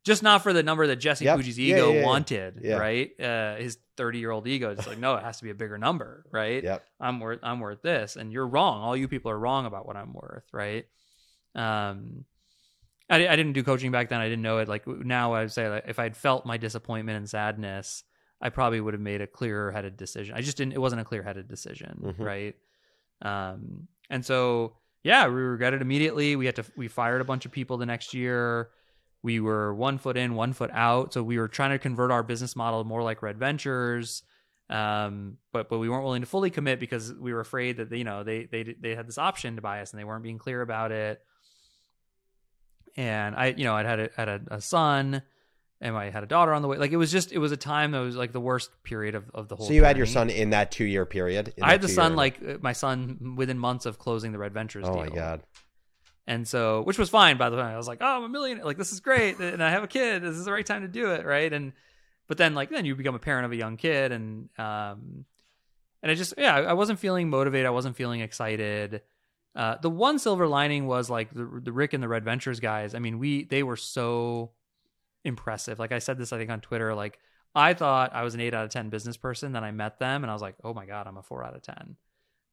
[0.04, 1.38] just not for the number that Jesse Yep.
[1.40, 2.04] Pujji's ego yeah, yeah.
[2.06, 2.76] wanted, Yeah.
[2.76, 3.20] right?
[3.20, 6.62] Uh, his thirty-year-old ego, it's like, no, it has to be a bigger number, right?
[6.62, 6.84] Yep.
[7.00, 8.82] I'm worth, I'm worth this, and you're wrong.
[8.82, 10.86] All you people are wrong about what I'm worth, right?
[11.54, 12.24] Um,
[13.10, 14.20] I, I didn't do coaching back then.
[14.20, 14.68] I didn't know it.
[14.68, 18.04] Like now, I would say, like, if I'd felt my disappointment and sadness,
[18.40, 20.34] I probably would have made a clearer headed decision.
[20.36, 20.74] I just didn't.
[20.74, 22.24] It wasn't a clear headed decision, Mhm.
[22.24, 22.54] right?
[23.22, 26.36] Um, and so yeah, we regretted immediately.
[26.36, 26.64] We had to.
[26.76, 28.70] We fired a bunch of people the next year.
[29.22, 31.12] We were one foot in, one foot out.
[31.12, 34.22] So we were trying to convert our business model more like Red Ventures.
[34.70, 38.04] Um, but but we weren't willing to fully commit because we were afraid that you
[38.04, 40.60] know they they they had this option to buy us and they weren't being clear
[40.60, 41.20] about it.
[42.96, 45.22] And I you know I'd had a, had a, a son
[45.80, 46.76] and I had a daughter on the way.
[46.76, 49.30] Like it was just it was a time that was like the worst period of,
[49.34, 49.66] of the whole.
[49.66, 51.54] So you had your son in that two year period.
[51.56, 54.52] in I had the son like uh, my son within months of closing the Red
[54.52, 55.04] Ventures Oh deal.
[55.04, 55.42] my god.
[56.26, 57.62] And so, which was fine, by the way.
[57.62, 58.62] I was like, oh, I'm a millionaire.
[58.62, 59.40] Like, this is great.
[59.40, 60.22] And I have a kid.
[60.22, 61.24] This is the right time to do it.
[61.24, 61.50] Right.
[61.50, 61.72] And,
[62.26, 64.12] but then, like, then you become a parent of a young kid.
[64.12, 65.24] And, um,
[66.02, 67.64] and I just, yeah, I wasn't feeling motivated.
[67.66, 69.00] I wasn't feeling excited.
[69.56, 72.94] Uh, the one silver lining was like the, the Rick and the Red Ventures guys.
[72.94, 74.50] I mean, we, they were so
[75.24, 75.78] impressive.
[75.78, 77.18] Like I said this, I think on Twitter, like
[77.54, 79.52] I thought I was an eight out of 10 business person.
[79.52, 81.56] Then I met them and I was like, oh my God, I'm a four out
[81.56, 81.96] of 10.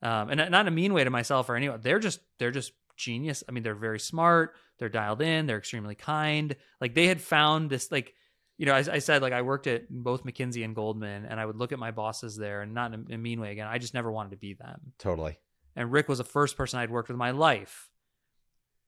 [0.01, 1.79] Um, and not in a mean way to myself or anyone.
[1.81, 3.43] They're just, they're just genius.
[3.47, 4.55] I mean, they're very smart.
[4.77, 5.45] They're dialed in.
[5.45, 6.55] They're extremely kind.
[6.79, 8.13] Like they had found this, like,
[8.57, 11.45] you know, I, I said, like, I worked at both McKinsey and Goldman, and I
[11.45, 13.67] would look at my bosses there, and not in a, in a mean way again.
[13.67, 14.93] I just never wanted to be them.
[14.97, 15.37] Totally.
[15.75, 17.89] And Rick was the first person I'd worked with in my life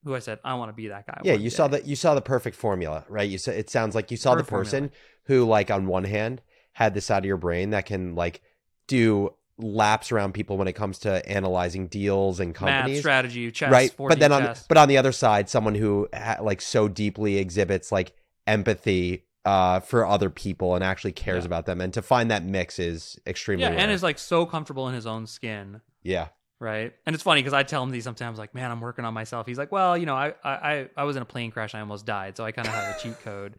[0.07, 1.21] who I said, I want to be that guy.
[1.23, 3.29] Yeah, you saw day." that you saw the perfect formula, right?
[3.29, 4.97] You saw it sounds like you saw Perfect the person formula.
[5.25, 6.41] who like on one hand
[6.73, 8.41] had this out of your brain that can like
[8.87, 12.99] do laps around people when it comes to analyzing deals and math, companies.
[12.99, 14.65] strategy, chess, right but then on chess.
[14.67, 18.13] but on the other side someone who ha- like so deeply exhibits like
[18.45, 21.47] empathy uh for other people and actually cares Yeah.
[21.47, 23.79] about them and to find that mix is extremely yeah, rare.
[23.79, 25.81] and is like so comfortable in his own skin.
[26.03, 26.27] yeah
[26.59, 26.93] right?
[27.05, 29.45] And it's funny because I tell him these sometimes, like, "Man, I'm working on myself."
[29.45, 32.05] He's like, "Well, you know, I I I was in a plane crash, I almost
[32.05, 33.55] died, so I kind of have a cheat code."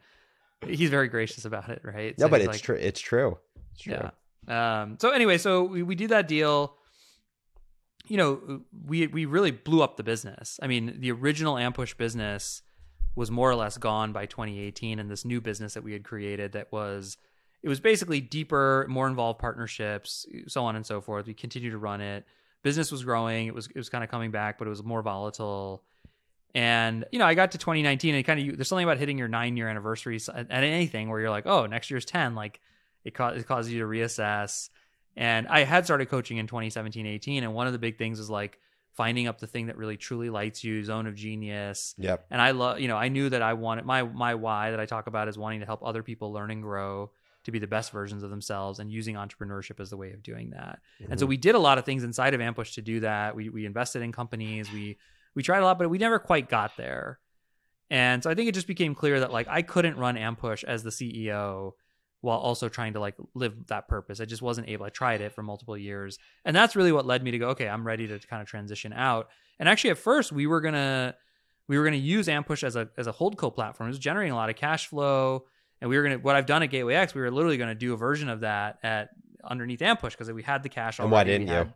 [0.67, 2.19] He's very gracious about it, right?
[2.19, 3.39] no So but it's like, true it's true
[3.73, 4.11] it's true
[4.49, 4.83] Yeah.
[4.83, 4.99] Um.
[5.01, 6.75] So anyway, so we, we did that deal.
[8.07, 10.59] You know, we we really blew up the business.
[10.63, 12.63] I mean, the original Ampush business
[13.15, 16.53] was more or less gone by 2018, and this new business that we had created
[16.53, 17.19] that was
[17.63, 21.27] it was basically deeper, more involved partnerships, so on and so forth.
[21.27, 22.25] We continued to run it.
[22.69, 23.47] Business was growing.
[23.47, 25.83] It was it was kind of coming back, but it was more volatile.
[26.55, 29.29] And you know, I got to 2019, and kind of there's something about hitting your
[29.29, 32.35] nine year anniversary at, anything where you're like, oh, next year's 10.
[32.35, 32.61] Like
[33.05, 34.69] it, ca- it causes you to reassess.
[35.17, 37.43] And I had started coaching in 2017, 18.
[37.43, 38.59] And one of the big things is like
[38.93, 41.95] finding up the thing that really truly lights you, zone of genius.
[41.97, 42.27] Yep.
[42.31, 44.87] And I love, you know, I knew that I wanted my my why that I
[44.87, 47.11] talk about is wanting to help other people learn and grow
[47.49, 50.51] to be the best versions of themselves and using entrepreneurship as the way of doing
[50.51, 50.79] that.
[51.11, 51.31] And so Mm-hmm.
[51.31, 53.35] we did a lot of things inside of Ampush to do that.
[53.35, 54.97] We we invested in companies, we
[55.35, 57.19] we tried a lot, but we never quite got there.
[57.91, 60.83] And so I think it just became clear that like I couldn't run Ampush as
[60.83, 61.73] the CEO
[62.21, 64.21] while also trying to like live that purpose.
[64.21, 64.85] I just wasn't able.
[64.85, 66.19] I tried it for multiple years.
[66.45, 68.93] And that's really what led me to go, okay, I'm ready to kind of transition
[68.93, 69.29] out.
[69.59, 71.15] And actually at first we were gonna
[71.69, 73.89] we were gonna use Ampush as a as a hold holdco platform.
[73.89, 75.45] It was generating a lot of cash flow.
[75.81, 77.93] And we were gonna what I've done at Gateway X, we were literally gonna do
[77.95, 79.11] a version of that at
[79.45, 81.53] underneath Ampush because we had the cash And why didn't you?
[81.55, 81.75] had-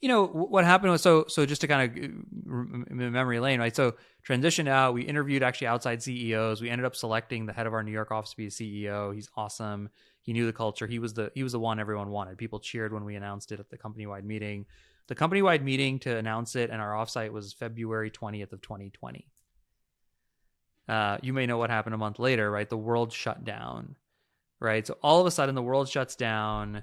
[0.00, 3.74] you know what happened was so so just to kind of uh, memory lane right?
[3.74, 3.94] So
[4.28, 7.82] transitioned out we interviewed actually outside ceos we ended up selecting the head of our
[7.82, 9.88] new york office to be the ceo he's awesome.
[10.22, 10.86] He knew the culture.
[10.86, 12.38] He was the he was the one everyone wanted.
[12.38, 14.64] People cheered when we announced it at the company wide meeting.
[15.06, 19.26] The company wide meeting to announce it and our offsite was february 20th of 2020
[20.88, 23.96] uh, you may know what happened a month later right the world shut down
[24.60, 26.82] right so all of a sudden the world shuts down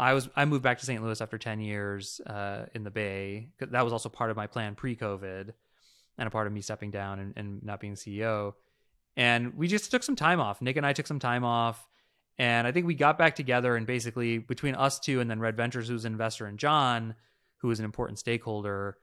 [0.00, 1.02] I was I moved back to St.
[1.02, 3.50] Louis after ten years uh, in the Bay.
[3.60, 5.52] That was also part of my plan pre-COVID,
[6.16, 8.54] and a part of me stepping down and, and not being CEO.
[9.14, 10.62] And we just took some time off.
[10.62, 11.86] Nick and I took some time off,
[12.38, 13.76] and I think we got back together.
[13.76, 17.14] And basically, between us two and then Red Ventures, who's an investor, and John,
[17.58, 18.96] who is an important stakeholder,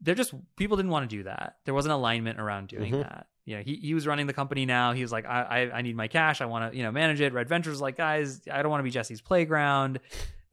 [0.00, 1.56] they're just people didn't want to do that.
[1.64, 3.02] There wasn't alignment around doing Mhm.
[3.02, 3.26] that.
[3.44, 4.92] You know, he he was running the company now.
[4.92, 6.40] He was like, I I, I need my cash.
[6.40, 7.32] I want to you know manage it.
[7.32, 10.00] Red Ventures was like, guys, I don't want to be Jesse's playground.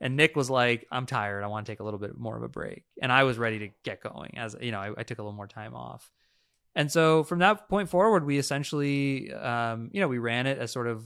[0.02, 1.44] And Nick was like, I'm tired.
[1.44, 2.84] I want to take a little bit more of a break.
[3.02, 4.38] And I was ready to get going.
[4.38, 6.12] As you know, I, I took a little more time off.
[6.76, 10.72] And so from that point forward, we essentially, um, you know, we ran it as
[10.72, 11.04] sort of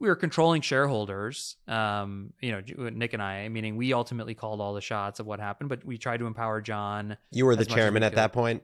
[0.00, 1.56] we were controlling shareholders.
[1.66, 5.40] Um, you know, Nick and I, meaning we ultimately called all the shots of what
[5.40, 7.16] happened, but we tried to empower John.
[7.32, 8.62] You were the as much as chairman we at that point.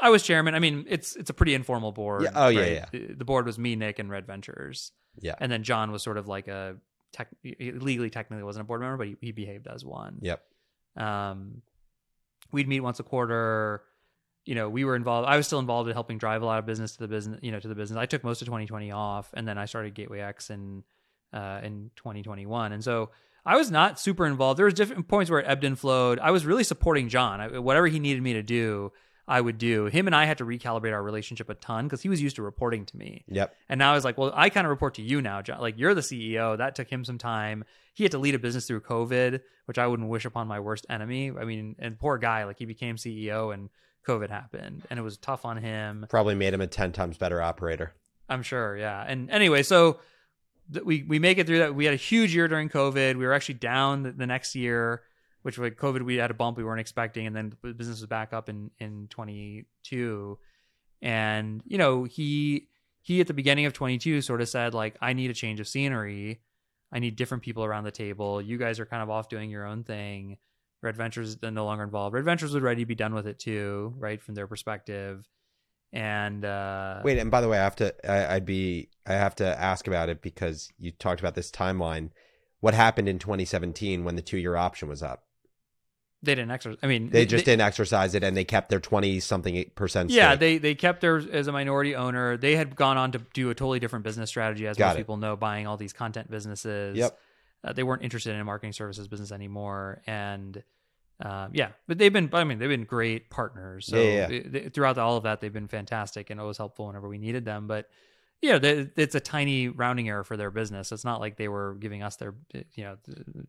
[0.00, 0.54] I was chairman.
[0.54, 2.22] I mean, it's it's a pretty informal board.
[2.24, 2.30] Yeah.
[2.34, 2.72] Oh, yeah, right?
[2.72, 2.84] yeah.
[2.92, 5.34] The, the board was me, Nick, and Red Ventures, Yeah.
[5.38, 6.76] and then John was sort of like a
[7.12, 10.18] tech, legally technically wasn't a board member, but he, he behaved as one.
[10.20, 10.42] Yep.
[10.96, 11.62] Um,
[12.52, 13.82] we'd meet once a quarter.
[14.46, 15.28] You know, we were involved.
[15.28, 17.40] I was still involved in helping drive a lot of business to the business.
[17.42, 17.98] You know, to the business.
[17.98, 20.84] I took most of 2020 off, and then I started Gateway X in
[21.32, 22.72] uh, in 2021.
[22.72, 23.10] And so
[23.44, 24.58] I was not super involved.
[24.58, 26.18] There was different points where it ebbed and flowed.
[26.18, 27.40] I was really supporting John.
[27.40, 28.92] I, whatever he needed me to do,
[29.28, 29.86] I would do.
[29.86, 32.42] Him and I had to recalibrate our relationship a ton because he was used to
[32.42, 33.24] reporting to me.
[33.28, 33.54] Yep.
[33.68, 35.60] And now I was like, well, I kind of report to you now, John.
[35.60, 36.56] Like you're the CEO.
[36.58, 37.64] That took him some time.
[37.94, 40.86] He had to lead a business through COVID, which I wouldn't wish upon my worst
[40.88, 41.32] enemy.
[41.36, 43.68] I mean, and poor guy, like he became CEO and
[44.06, 46.06] COVID happened, and it was tough on him.
[46.08, 47.92] Probably made him a ten times better operator.
[48.28, 49.04] I'm sure, yeah.
[49.06, 50.00] And anyway, so
[50.72, 51.74] th- we we make it through that.
[51.74, 53.16] We had a huge year during COVID.
[53.16, 55.02] We were actually down the, the next year,
[55.42, 58.06] which like COVID we had a bump we weren't expecting, and then the business was
[58.06, 60.38] back up in in 22.
[61.02, 62.68] And you know he
[63.02, 65.68] he at the beginning of 22 sort of said like I need a change of
[65.68, 66.40] scenery.
[66.92, 68.40] I need different people around the table.
[68.40, 70.38] You guys are kind of off doing your own thing.
[70.82, 72.14] Red Ventures is no longer involved.
[72.14, 75.26] Red Ventures was ready to be done with it too, right from their perspective.
[75.92, 78.10] And uh Wait, and by the way, I have to.
[78.10, 78.90] I, I'd be.
[79.06, 82.10] I have to ask about it because you talked about this timeline.
[82.60, 85.26] What happened in 2017 when the two-year option was up?
[86.22, 86.78] they didn't exercise.
[86.82, 90.10] I mean, They just didn't exercise it, and they kept their 20 something percent.
[90.10, 90.40] Yeah, stake.
[90.40, 92.36] they they kept their as a minority owner.
[92.36, 94.98] They had gone on to do a totally different business strategy, as Got most it.
[94.98, 96.96] people know, buying all these content businesses.
[96.96, 97.18] Yep.
[97.66, 100.62] Uh, they weren't interested in a marketing services business anymore, and
[101.20, 102.30] um, yeah, but they've been.
[102.32, 103.86] I mean, they've been great partners.
[103.86, 107.08] So Yeah, yeah, they- throughout all of that, they've been fantastic and always helpful whenever
[107.08, 107.66] we needed them.
[107.66, 107.88] But
[108.42, 110.92] yeah, they, it's a tiny rounding error for their business.
[110.92, 112.34] It's not like they were giving us their
[112.74, 112.98] you know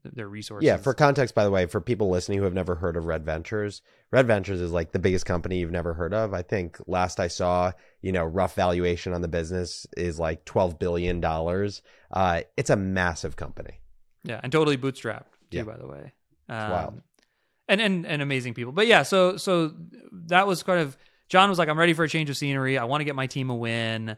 [0.05, 0.65] their resources.
[0.65, 3.25] Yeah, for context, by the way, for people listening who have never heard of Red
[3.25, 6.33] Ventures, Red Ventures is like the biggest company you've never heard of.
[6.33, 10.79] I think last I saw, you know, rough valuation on the business is like twelve
[10.79, 11.81] billion dollars.
[12.09, 13.81] Uh, it's a massive company.
[14.27, 15.63] Yeah, and totally bootstrapped too, Yeah.
[15.63, 16.13] by the way.
[16.49, 17.01] Um, wild.
[17.69, 18.71] And, and and amazing people.
[18.71, 19.73] But yeah, so so
[20.27, 20.97] that was kind of
[21.29, 22.77] John was like, I'm ready for a change of scenery.
[22.77, 24.15] I want to get my team a win.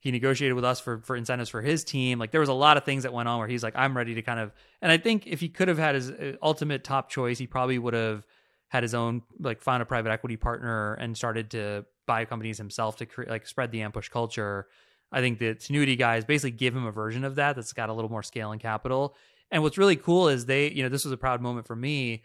[0.00, 2.18] He negotiated with us for for incentives for his team.
[2.18, 4.14] Like there was a lot of things that went on where he's like, I'm ready
[4.14, 4.52] to kind of.
[4.82, 7.78] And I think if he could have had his uh, ultimate top choice, he probably
[7.78, 8.26] would have
[8.68, 12.96] had his own like found a private equity partner and started to buy companies himself
[12.96, 14.66] to create like spread the Ampush culture.
[15.10, 17.92] I think the Tinuiti guys basically give him a version of that that's got a
[17.92, 19.16] little more scale and capital.
[19.50, 22.22] And what's really cool is they, you know, this was a proud moment for me.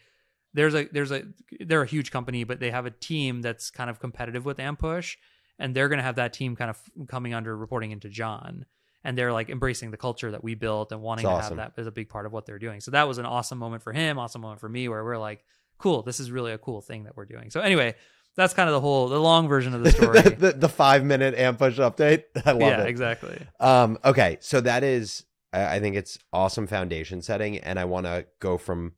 [0.54, 1.24] There's a there's a
[1.62, 5.16] they're a huge company, but they have a team that's kind of competitive with Ampush,
[5.58, 8.66] and they're going to have that team kind of coming under reporting into John.
[9.06, 11.58] and they're like embracing the culture that we built and wanting It's to awesome.
[11.58, 12.80] have that as a big part of what they're doing.
[12.82, 15.44] So that was an awesome moment for him, awesome moment for me, where we're like,
[15.78, 17.50] cool, this is really a cool thing that we're doing.
[17.50, 17.96] So anyway,
[18.38, 20.22] that's kind of the whole the long version of the story.
[20.22, 22.24] the, the, the five minute Ampush update.
[22.46, 22.88] I love yeah, it.
[22.88, 23.38] exactly.
[23.60, 28.06] Um, okay, so that is, I I think it's awesome foundation setting, and I want
[28.06, 28.94] to go from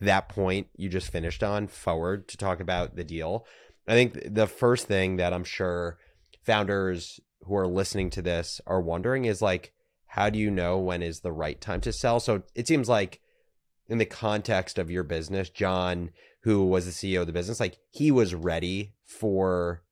[0.00, 3.46] that point you just finished on forward to talk about the deal.
[3.86, 5.98] I think the first thing that I'm sure
[6.44, 9.72] founders who are listening to this are wondering is like,
[10.06, 12.20] how do you know when is the right time to sell?
[12.20, 13.20] So it seems like
[13.88, 16.10] in the context of your business, John,
[16.42, 19.82] who was the CEO of the business, like he was ready for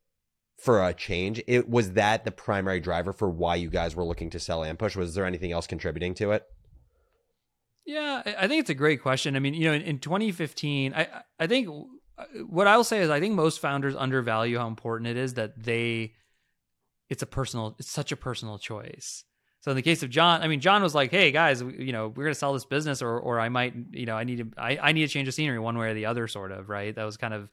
[0.59, 1.43] for a change.
[1.47, 4.97] It was that the primary driver for why you guys were looking to sell Ampush.
[4.97, 6.47] Was there anything else contributing to it?
[7.85, 9.37] Yeah, I think it's a great question.
[9.37, 11.69] I mean, you know, in, in 2015, I I think
[12.19, 15.63] uh, what I'll say is I think most founders undervalue how important it is that
[15.63, 16.15] they
[17.09, 19.25] it's a personal it's such a personal choice.
[19.61, 22.09] So in the case of John, I mean, John was like, "Hey guys, you know,
[22.09, 24.61] we're going to sell this business, or or I might, you know, I need to
[24.61, 26.95] I, I need to change the scenery one way or the other, sort of, right?"
[26.95, 27.49] That was kind of,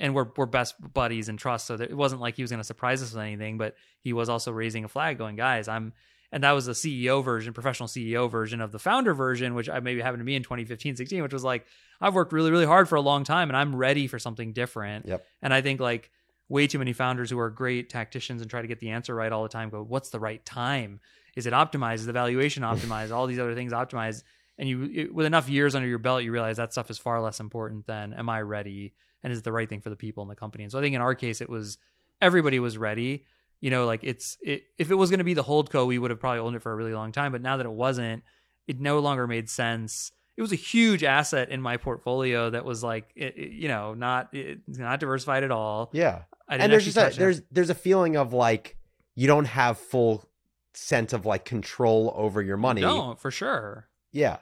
[0.00, 2.64] and we're we're best buddies and trust, so it wasn't like he was going to
[2.64, 5.92] surprise us with anything, but he was also raising a flag, going, "Guys, I'm."
[6.34, 9.80] And that was the CEO version, professional CEO version of the founder version, which I
[9.80, 11.66] maybe happened to me in 2015, 16, which was like,
[12.00, 15.06] I've worked really, really hard for a long time and I'm ready for something different.
[15.06, 15.26] Yep.
[15.42, 16.10] And I think like
[16.48, 19.30] way too many founders who are great tacticians and try to get the answer right
[19.30, 21.00] all the time go, what's the right time?
[21.36, 21.96] Is it optimized?
[21.96, 23.12] Is the valuation optimized?
[23.14, 24.22] all these other things optimized.
[24.56, 27.20] And you, it- with enough years under your belt, you realize that stuff is far
[27.20, 28.94] less important than, am I ready?
[29.22, 30.64] And is the right thing for the people in the company?
[30.64, 31.78] And so I think in our case, it was
[32.20, 33.24] everybody was ready.
[33.60, 35.96] You know, like it's, it, if it was going to be the hold co, we
[35.98, 37.30] would have probably owned it for a really long time.
[37.30, 38.24] But now that it wasn't,
[38.66, 40.10] it no longer made sense.
[40.36, 43.94] It was a huge asset in my portfolio that was like, it, it- you know,
[43.94, 44.34] not
[44.66, 45.90] not diversified at all.
[45.92, 46.22] Yeah.
[46.48, 47.16] And there's just a, it.
[47.16, 48.76] there's there's a feeling of like
[49.14, 50.28] you don't have full
[50.74, 52.80] sense of like control over your money.
[52.80, 53.88] No, for sure.
[54.10, 54.38] Yeah.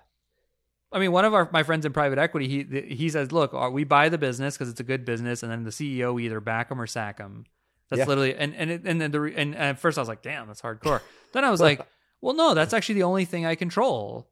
[0.93, 3.71] I mean, one of our my friends in private equity, he he says, "Look, uh,
[3.73, 6.41] we buy the business because it's a good business, and then the CEO we either
[6.41, 7.45] back him or sack him."
[7.91, 8.07] That's Yeah.
[8.07, 10.61] literally and and it, and then the and, at first I was like, "Damn, that's
[10.63, 11.01] hardcore."
[11.33, 11.81] then I was like,
[12.21, 14.29] "Well, no, that's actually the only thing I control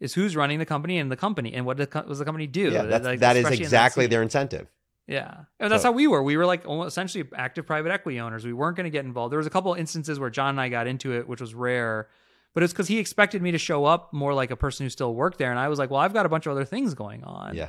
[0.00, 2.46] is who's running the company and the company and what the, co- does the company
[2.46, 2.82] do." Yeah.
[2.84, 4.66] That's, Like, that is exactly their incentive.
[5.06, 6.22] Yeah, and that's So- how we were.
[6.22, 8.44] We were like essentially active private equity owners.
[8.44, 9.32] We weren't going to get involved.
[9.32, 12.08] There was a couple instances where John and I got into it, which was rare,
[12.54, 15.14] but it's because he expected me to show up more like a person who still
[15.14, 17.24] worked there, and I was like, "Well, I've got a bunch of other things going
[17.24, 17.68] on." Yeah.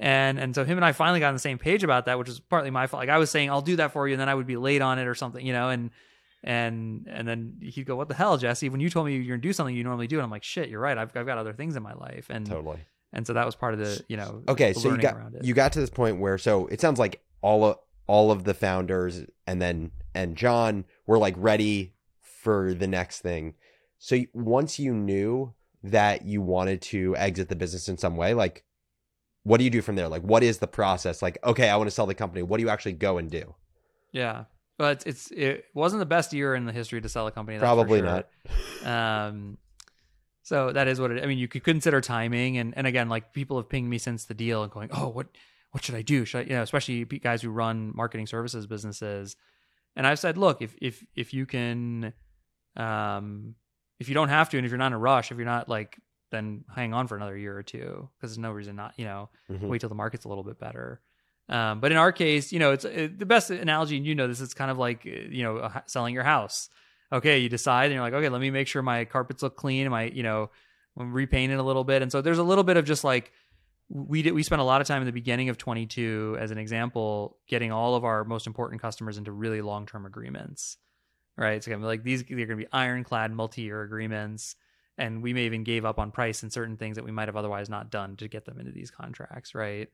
[0.00, 2.28] and and so him and I finally got on the same page about that, which
[2.28, 3.00] is partly my fault.
[3.00, 4.82] Like I was saying, "I'll do that for you," and then I would be late
[4.82, 5.90] on it or something, you know, and.
[6.44, 8.68] And and then he'd go, "What the hell, Jesse?
[8.68, 10.68] When you told me you're gonna do something you normally do," and I'm like, "Shit,
[10.68, 10.96] you're right.
[10.96, 12.78] I've, I've got other things in my life." And Totally.
[13.12, 15.52] and so that was part of the you know Okay, the so you got you
[15.52, 19.24] got to this point where so it sounds like all of all of the founders
[19.48, 23.54] and then and John were like ready for the next thing.
[23.98, 28.64] So once you knew that you wanted to exit the business in some way, like
[29.42, 30.08] what do you do from there?
[30.08, 31.22] Like what is the process?
[31.22, 32.42] Like okay, I want to sell the company.
[32.42, 33.54] What do you actually go and do?
[34.12, 34.44] Yeah,
[34.78, 37.58] but it's it wasn't the best year in the history to sell a company.
[37.58, 38.06] Probably sure.
[38.06, 38.28] not.
[38.84, 39.58] Um,
[40.48, 41.22] so that is what it.
[41.22, 44.24] I mean, you could consider timing, and and again, like people have pinged me since
[44.24, 45.26] the deal and going, oh, what
[45.72, 46.24] what should I do?
[46.24, 49.36] Should I, you know, especially guys who run marketing services businesses,
[49.94, 52.14] and I've said, look, if if if you can,
[52.76, 53.56] um,
[53.98, 55.68] if you don't have to, and if you're not in a rush, if you're not
[55.68, 55.98] like,
[56.30, 59.30] then hang on for another year or two because there's no reason not, you know,
[59.50, 59.62] Mhm.
[59.68, 61.00] wait till the market's a little bit better.
[61.48, 64.26] Um, but in our case, you know, it's it, the best analogy, and you know
[64.28, 64.40] this.
[64.42, 66.68] It's kind of like you know selling your house.
[67.10, 69.82] Okay, you decide, and you're like, okay, let me make sure my carpets look clean,
[69.86, 70.50] and my you know,
[70.98, 73.32] I'm repainting a little bit, and so there's a little bit of just like
[73.88, 74.32] we did.
[74.32, 77.72] We spent a lot of time in the beginning of 22, as an example, getting
[77.72, 80.76] all of our most important customers into really long term agreements.
[81.38, 84.56] Right, It's gonna be like these, going to be ironclad, multi-year agreements,
[84.96, 87.36] and we may even gave up on price and certain things that we might have
[87.36, 89.54] otherwise not done to get them into these contracts.
[89.54, 89.88] Right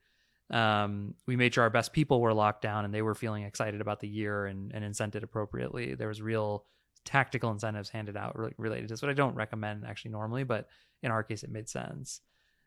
[0.51, 3.81] um, we made sure our best people were locked down and they were feeling excited
[3.81, 5.95] about the year and, and incented appropriately.
[5.95, 6.67] There was real
[7.05, 10.69] tactical incentives handed out re- related to this, what I don't recommend actually normally, but
[11.03, 12.21] in our case, it made sense.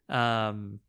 [0.10, 0.80] Um,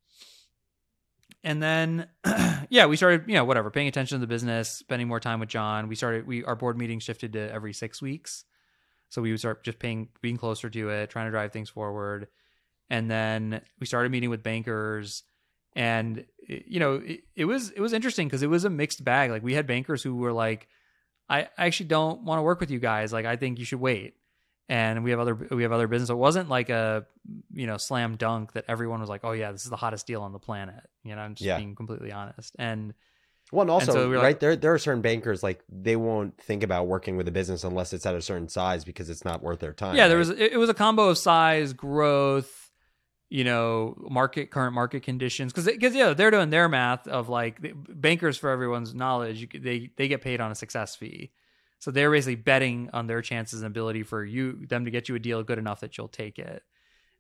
[1.44, 2.08] and then,
[2.68, 5.48] yeah, we started, you know, whatever, paying attention to the business, spending more time with
[5.48, 5.88] John.
[5.88, 8.44] We started, we, our board meetings shifted to every six weeks.
[9.08, 12.28] So we would start just paying, being closer to it, trying to drive things forward.
[12.90, 15.22] And then we started meeting with bankers
[15.78, 19.30] and you know it, it was it was interesting because it was a mixed bag
[19.30, 20.66] like we had bankers who were like
[21.28, 23.80] i, I actually don't want to work with you guys like i think you should
[23.80, 24.16] wait
[24.68, 27.06] and we have other we have other business it wasn't like a
[27.52, 30.22] you know slam dunk that everyone was like oh yeah this is the hottest deal
[30.22, 31.56] on the planet you know i'm just Yeah.
[31.58, 32.92] being completely honest and
[33.50, 36.36] Well, and also, so we right like- there, there are certain bankers like they won't
[36.38, 39.42] think about working with a business unless it's at a certain size because it's not
[39.42, 39.96] worth their time.
[39.96, 40.28] yeah, there right?
[40.28, 42.70] was it, it was a combo of size, growth,
[43.30, 47.56] you know, market current market conditions because because yeah, they're doing their math of like
[47.88, 51.30] bankers for everyone's knowledge, they they get paid on a success fee.
[51.80, 55.14] So they're basically betting on their chances and ability for you them to get you
[55.14, 56.62] a deal good enough that you'll take it.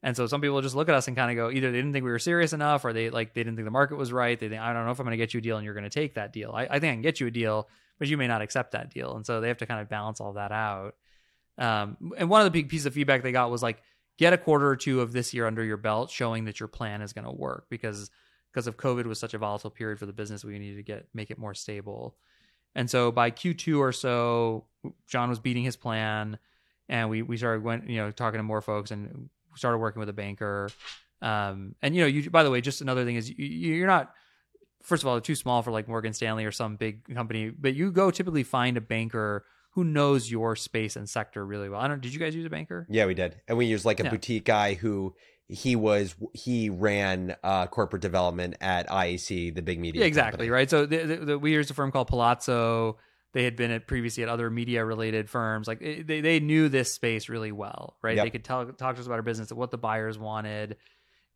[0.02, 1.92] And so some people just look at us and kind of go, either they didn't
[1.92, 4.38] think we were serious enough, or they like they didn't think the market was right.
[4.38, 5.74] They think I don't know if I'm going to get you a deal and you're
[5.74, 6.52] going to take that deal.
[6.52, 8.90] I, I think I can get you a deal, but you may not accept that
[8.90, 9.16] deal.
[9.16, 10.94] And so they have to kind of balance all that out.
[11.56, 13.82] Um, and one of the big pieces of feedback they got was like,
[14.18, 17.02] get a quarter or two of this year under your belt, showing that your plan
[17.02, 18.10] is going to work because
[18.52, 21.08] because of COVID was such a volatile period for the business, we needed to get
[21.12, 22.16] make it more stable.
[22.78, 24.64] And so by Q2 or so,
[25.08, 26.38] John was beating his plan,
[26.88, 30.08] and we we started went you know talking to more folks and started working with
[30.08, 30.70] a banker.
[31.20, 34.14] Um, and you know, you by the way, just another thing is you, you're not.
[34.84, 37.74] First of all, they're too small for like Morgan Stanley or some big company, but
[37.74, 41.80] you go typically find a banker who knows your space and sector really well.
[41.80, 42.00] I don't.
[42.00, 42.86] Did you guys use a banker?
[42.88, 44.10] Yeah, we did, and we used like a Yeah.
[44.10, 45.16] boutique guy who
[45.48, 50.02] he was he ran uh, corporate development at IAC, the big media.
[50.02, 50.46] Yeah, exactly.
[50.46, 50.50] company.
[50.50, 50.70] Right.
[50.70, 52.98] So the, the, the, we used a firm called Palazzo.
[53.32, 55.68] They had been at previously at other media related firms.
[55.68, 58.16] Like they, they knew this space really well, right?
[58.16, 58.24] Yep.
[58.24, 60.76] They could tell, talk to us about our business, and what the buyers wanted.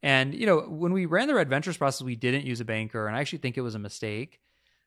[0.03, 3.07] And, you know, when we ran the Red Ventures process, we didn't use a banker.
[3.07, 4.41] And I actually think it was a mistake.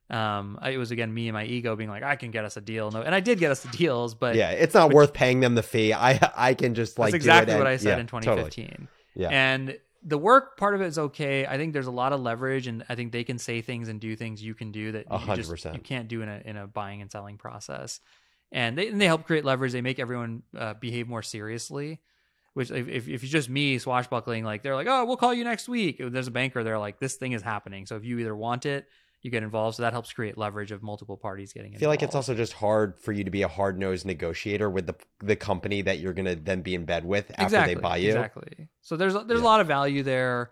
[0.10, 2.62] Um, it was again, me and my ego being like, I can get us a
[2.62, 2.92] deal.
[2.92, 5.56] No, and I did get us the deals, but yeah, it's not worth paying them
[5.56, 5.94] the fee.
[5.94, 8.88] I I can just like that's do it exactly what I said yeah, in totally.
[9.16, 9.22] 2015.
[9.22, 9.30] Yeah.
[9.30, 11.48] And the work part of it is okay.
[11.48, 14.00] I think there's a lot of leverage, and I think they can say things and
[14.00, 16.68] do things you can do that you just you can't do in a in a
[16.68, 18.00] buying and selling process.
[18.52, 19.72] And they and they help create leverage.
[19.72, 22.02] They make everyone uh, behave more seriously.
[22.54, 25.44] Which if, if if it's just me swashbuckling, like they're like, oh, we'll call you
[25.44, 25.98] next week.
[26.00, 27.86] There's a banker, they're like, this thing is happening.
[27.86, 28.88] So if you either want it,
[29.26, 29.76] you get involved.
[29.78, 31.80] So that helps create leverage of multiple parties getting I involved.
[31.80, 34.86] feel like it's also just hard for you to be a hard nosed negotiator with
[34.86, 37.98] the the company that you're gonna then be in bed with after exactly, they buy
[37.98, 38.10] you.
[38.10, 38.70] Exactly.
[38.82, 39.46] So there's there's Yeah.
[39.46, 40.52] a lot of value there.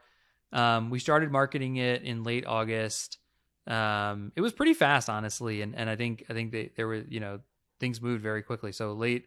[0.51, 3.19] Um, we started marketing it in late August.
[3.67, 6.95] Um, it was pretty fast, honestly, and and I think I think they, there were
[7.07, 7.41] you know
[7.79, 8.71] things moved very quickly.
[8.71, 9.25] So late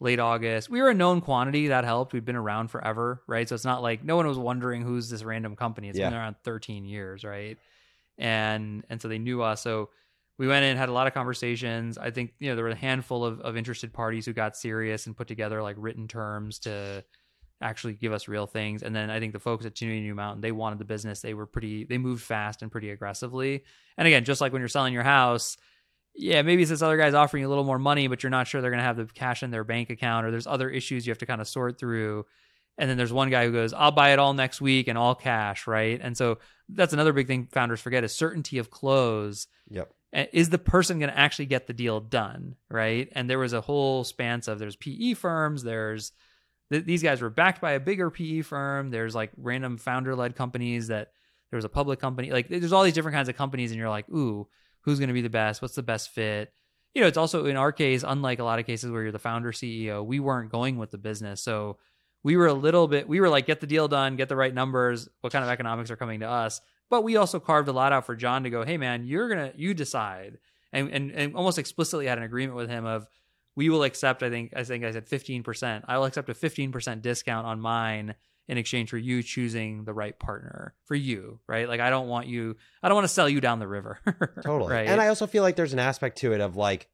[0.00, 2.14] late August, we were a known quantity that helped.
[2.14, 3.46] We've been around forever, right?
[3.48, 5.88] So it's not like no one was wondering who's this random company.
[5.90, 7.58] It's been around 13 years, right?
[8.18, 9.62] And and so they knew us.
[9.62, 9.90] So
[10.38, 11.98] we went in, had a lot of conversations.
[11.98, 15.06] I think you know there were a handful of, of interested parties who got serious
[15.06, 17.04] and put together like written terms to
[17.60, 18.82] actually give us real things.
[18.82, 21.20] And then I think the folks at Tinuiti New Mountain, they wanted the business.
[21.20, 23.64] They were pretty, they moved fast and pretty aggressively.
[23.96, 25.56] And again, just like when you're selling your house,
[26.14, 28.46] yeah, maybe it's this other guy's offering you a little more money, but you're not
[28.46, 31.06] sure they're going to have the cash in their bank account, or there's other issues
[31.06, 32.24] you have to kind of sort through.
[32.78, 35.14] And then there's one guy who goes, I'll buy it all next week and all
[35.14, 35.98] cash, right?
[36.02, 39.46] And so that's another big thing founders forget is certainty of close.
[39.70, 39.92] Yep.
[40.14, 43.08] Uh, Is the person going to actually get the deal done, right?
[43.12, 46.12] And there was a whole span of there's PE firms, there's
[46.70, 48.90] th- these guys were backed by a bigger PE firm.
[48.90, 51.12] There's like random founder led companies that
[51.50, 52.30] there was a public company.
[52.30, 54.48] Like there's all these different kinds of companies, and you're like, ooh,
[54.82, 55.62] who's going to be the best?
[55.62, 56.52] What's the best fit?
[56.94, 59.18] You know, it's also in our case, unlike a lot of cases where you're the
[59.18, 61.42] founder CEO, we weren't going with the business.
[61.42, 61.78] So
[62.26, 64.52] we were a little bit, we were like, get the deal done, get the right
[64.52, 66.60] numbers, what kind of economics are coming to us.
[66.90, 69.52] But we also carved a lot out for John to go, hey man, you're gonna
[69.54, 70.38] you decide.
[70.72, 73.06] And and, and almost explicitly had an agreement with him of
[73.54, 75.84] we will accept, I think I think I said fifteen percent.
[75.86, 78.16] I will accept a fifteen percent discount on mine
[78.48, 81.68] in exchange for you choosing the right partner for you, right?
[81.68, 84.00] Like I don't want you I don't want to sell you down the river.
[84.42, 84.72] Totally.
[84.72, 84.88] Right.
[84.88, 86.88] And I also feel like there's an aspect to it of like,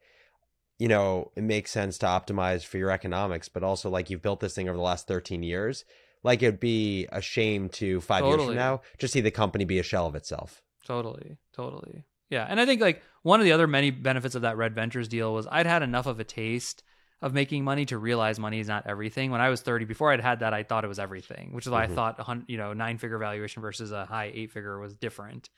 [0.82, 4.40] you know, it makes sense to optimize for your economics, but also like you've built
[4.40, 5.84] this thing over the last 13 years.
[6.24, 9.78] Like it'd be a shame to five years from now just see the company be
[9.78, 10.60] a shell of itself.
[10.84, 12.02] Totally, totally.
[12.30, 15.06] Yeah, and I think like one of the other many benefits of that Red Ventures
[15.06, 16.82] deal was I'd had enough of a taste
[17.20, 19.30] of making money to realize money is not everything.
[19.30, 21.70] When I was 30, before I'd had that, I thought it was everything, which is
[21.70, 21.90] why Mhm.
[21.92, 25.48] I thought you know nine figure valuation versus a high eight figure was different.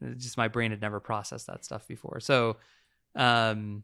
[0.00, 2.20] It's just my brain had never processed that stuff before.
[2.20, 2.56] So,
[3.14, 3.82] um,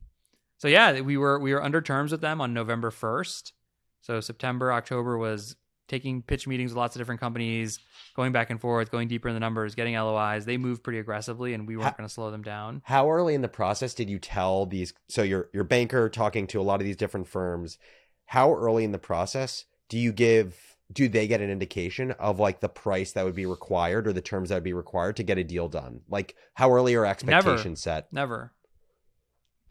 [0.58, 3.52] so yeah, we were we were under terms with them on November 1st.
[4.00, 5.56] So September, October was
[5.88, 7.78] taking pitch meetings with lots of different companies,
[8.14, 10.44] going back and forth, going deeper in the numbers, getting LOIs.
[10.44, 12.82] They moved pretty aggressively, and we weren't going to slow them down.
[12.84, 14.94] How early in the process did you tell these?
[15.08, 17.78] So your your banker talking to a lot of these different firms.
[18.26, 20.76] How early in the process do you give?
[20.92, 24.20] Do they get an indication of like the price that would be required or the
[24.20, 26.02] terms that would be required to get a deal done?
[26.08, 28.12] Like how early are expectations set?
[28.12, 28.52] Never.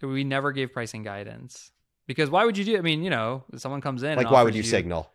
[0.02, 1.72] We never gave pricing guidance
[2.08, 2.78] because why would you do?
[2.78, 5.10] I mean, you know, if someone comes in, and Like why would offers you signal?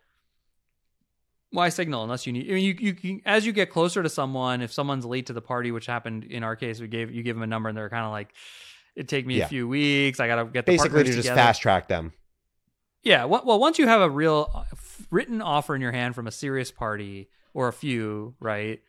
[1.53, 4.07] why signal unless you need I mean you, you can as you get closer to
[4.07, 7.23] someone if someone's late to the party which happened in our case we gave you
[7.23, 8.33] give them a number and they're kind of like
[8.95, 9.45] it take me Yeah.
[9.45, 11.35] a few weeks i gotta get the Basically, to just together.
[11.41, 12.13] fast track them.
[13.03, 14.63] yeah well, well once you have a real uh,
[15.09, 18.79] written offer in your hand from a serious party or a few right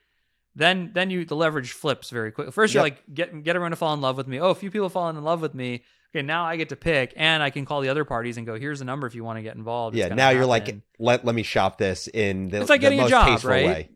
[0.54, 3.76] then then you the leverage flips very quick first you're like get get everyone to
[3.76, 5.82] fall in love with me oh a few people fallen in love with me
[6.14, 8.58] okay now i get to pick and i can call the other parties and go
[8.58, 10.08] here's the number if you want to get involved Yeah.
[10.08, 13.42] Now you're like, let let me shop this in the, It's like getting a job,
[13.44, 13.66] right?
[13.66, 13.90] way.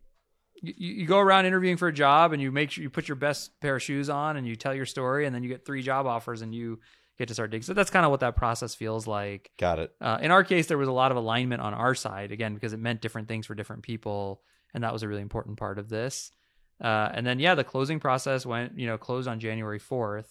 [0.63, 3.17] you, you go around interviewing for a job and you make sure you put your
[3.17, 5.83] best pair of shoes on and you tell your story and then you get three
[5.83, 6.81] job offers and you
[7.19, 7.63] get to start digging.
[7.63, 9.51] So that's kind of what that process feels like.
[9.59, 9.93] Got it.
[10.01, 12.73] Uh, in our case, there was a lot of alignment on our side again because
[12.73, 14.43] it meant different things for different people,
[14.75, 16.31] and that was a really important part of this.
[16.81, 20.31] Uh, and then yeah, the closing process went you know closed on January fourth.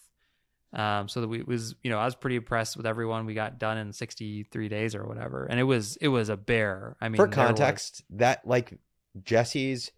[0.73, 3.25] Um, so that we was you know I was pretty impressed with everyone.
[3.25, 6.37] We got done in sixty three days or whatever, and it was it was a
[6.37, 6.97] bear.
[6.99, 8.77] I mean, For there was- context, that like
[9.23, 9.91] Jesse's.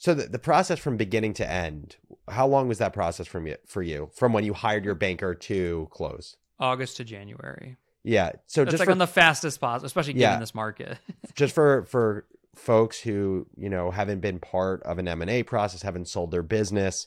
[0.00, 1.96] So the, the process from beginning to end,
[2.28, 5.34] how long was that process from you for you from when you hired your banker
[5.34, 6.36] to close?
[6.60, 7.76] August to January.
[8.04, 8.32] Yeah.
[8.46, 10.98] So just like for on the fastest possible, especially given this market.
[11.34, 12.26] just for for
[12.58, 17.06] folks who you know haven't been part of an m&a process haven't sold their business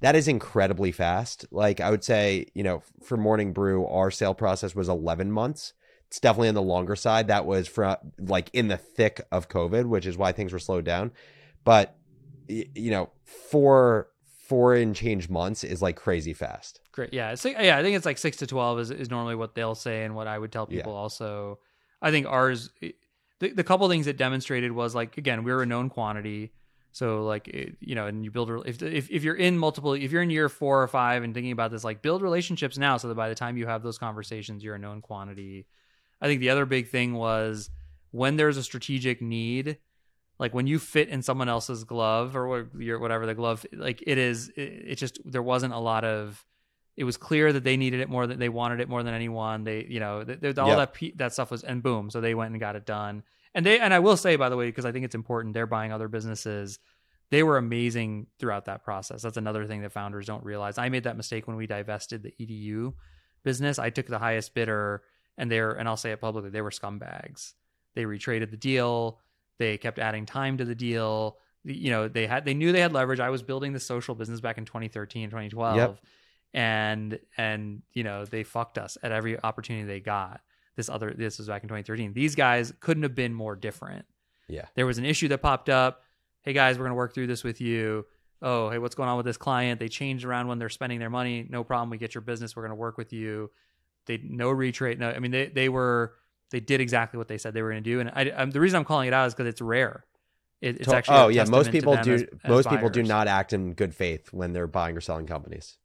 [0.00, 4.34] that is incredibly fast like i would say you know for morning brew our sale
[4.34, 5.72] process was 11 months
[6.08, 9.86] it's definitely on the longer side that was from like in the thick of covid
[9.86, 11.12] which is why things were slowed down
[11.64, 11.96] but
[12.48, 14.08] you know four
[14.48, 17.12] four and change months is like crazy fast Great.
[17.12, 17.34] Yeah.
[17.44, 17.76] Like, yeah.
[17.76, 20.26] I think it's like six to 12 is, is normally what they'll say and what
[20.26, 20.78] I would tell Yeah.
[20.78, 21.58] people also.
[22.00, 22.70] I think ours,
[23.40, 26.52] the, the couple things it demonstrated was like, again, we were a known quantity.
[26.92, 30.22] So like, you know, and you build, if, if, if you're in multiple, if you're
[30.22, 33.14] in year four or five and thinking about this, like build relationships now so that
[33.14, 35.66] by the time you have those conversations, you're a known quantity.
[36.22, 37.68] I think the other big thing was
[38.12, 39.76] when there's a strategic need,
[40.38, 44.48] like when you fit in someone else's glove or whatever the glove, like it is,
[44.56, 46.46] it, it just, there wasn't a lot of,
[46.96, 49.64] it was clear that they needed it more than they wanted it more than anyone.
[49.64, 50.76] They, you know, th- th- all Yep.
[50.78, 53.22] that pe- that stuff was, and boom, so they went and got it done.
[53.54, 55.66] And they, and I will say by the way, because I think it's important, they're
[55.66, 56.78] buying other businesses.
[57.30, 59.22] They were amazing throughout that process.
[59.22, 60.78] That's another thing that founders don't realize.
[60.78, 62.94] I made that mistake when we divested the EDU
[63.42, 63.78] business.
[63.78, 65.02] I took the highest bidder,
[65.36, 67.54] and they're, and I'll say it publicly, they were scumbags.
[67.94, 69.18] They retraded the deal.
[69.58, 71.38] They kept adding time to the deal.
[71.64, 73.18] You know, they had, they knew they had leverage.
[73.20, 75.98] I was building the social business back in 2013, 2012 Yep.
[76.56, 80.40] And and you know they fucked us at every opportunity they got.
[80.74, 84.06] This other this was back in 2013 these guys couldn't have been more different.
[84.48, 84.64] Yeah.
[84.74, 86.02] there was an issue that popped up.
[86.42, 88.06] Hey guys we're going to work through this with you.
[88.40, 89.78] Oh hey what's going on with this client?
[89.78, 91.46] They changed around when they're spending their money.
[91.48, 91.90] No problem.
[91.90, 92.56] We get your business.
[92.56, 93.50] We're going to work with you.
[94.06, 96.14] They no retrade no i mean they they were
[96.52, 98.00] they did exactly what they said they were going to do.
[98.00, 100.06] And I, I'm, the reason i'm calling it out is because it's rare.
[100.62, 103.52] It, it's actually oh yeah most people do as- as most people do not act
[103.52, 105.76] in good faith when they're buying or selling companies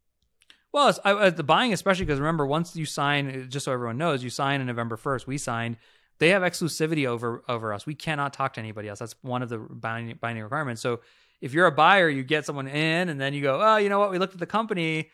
[0.73, 3.97] Well, I, uh, the buying, especially because remember, once you sign, uh, just so everyone
[3.97, 5.27] knows, you sign on November first.
[5.27, 5.77] We signed.
[6.19, 7.85] They have exclusivity over over us.
[7.85, 8.99] We cannot talk to anybody else.
[8.99, 10.81] That's one of the binding, binding requirements.
[10.81, 11.01] So
[11.41, 13.99] if you're a buyer, you get someone in, and then you go, oh, you know
[13.99, 14.11] what?
[14.11, 15.09] We looked at the company.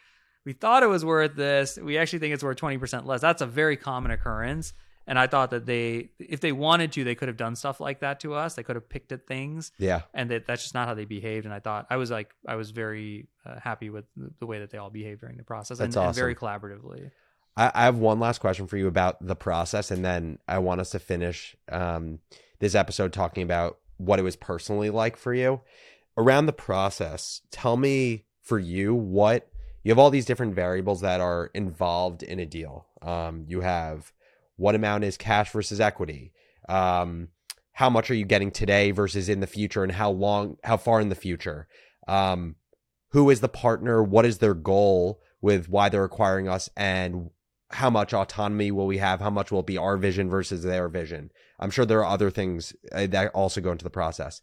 [0.45, 1.78] We thought it was worth this.
[1.82, 3.22] We actually think it's worth twenty percent less.
[3.22, 4.74] That's a very common occurrence.
[5.08, 8.01] And I thought that they, if they wanted to, they could have done stuff like
[8.01, 8.55] that to us.
[8.55, 11.45] They could have picked at things yeah and that that's just not how they behaved.
[11.45, 14.72] And I thought I was like I was very uh, happy with the, way that
[14.72, 16.20] they all behaved during the process, and, That's and awesome.
[16.20, 17.12] very collaboratively.
[17.55, 20.82] I, I have one last question for you about the process, and then I want
[20.82, 22.20] us to finish um,
[22.60, 25.62] this episode talking about what it was personally like for you
[26.18, 27.41] around the process.
[27.51, 29.49] Tell me for you what
[29.84, 32.86] you have all these different variables that are involved in a deal.
[33.01, 34.12] Um, you have
[34.58, 36.34] what amount is cash versus equity.
[36.68, 37.30] Um,
[37.74, 40.99] how much are you getting today versus in the future, and how long, how far
[40.99, 41.68] in the future?
[42.08, 42.55] Um,
[43.12, 44.03] who is the partner?
[44.03, 47.30] What is their goal with why they're acquiring us, and
[47.72, 49.20] how much autonomy will we have?
[49.22, 51.32] How much will be our vision versus their vision?
[51.60, 54.41] I'm sure there are other things uh, that also go into the process.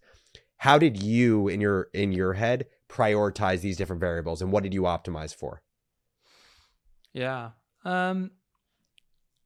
[0.58, 4.72] How did you in your in your head prioritize these different variables and what did
[4.72, 5.62] you optimize for?
[7.12, 7.50] Yeah.
[7.84, 8.30] Um,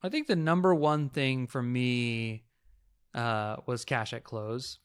[0.02, 2.44] I think the number one thing for me
[3.14, 4.78] uh, was cash at close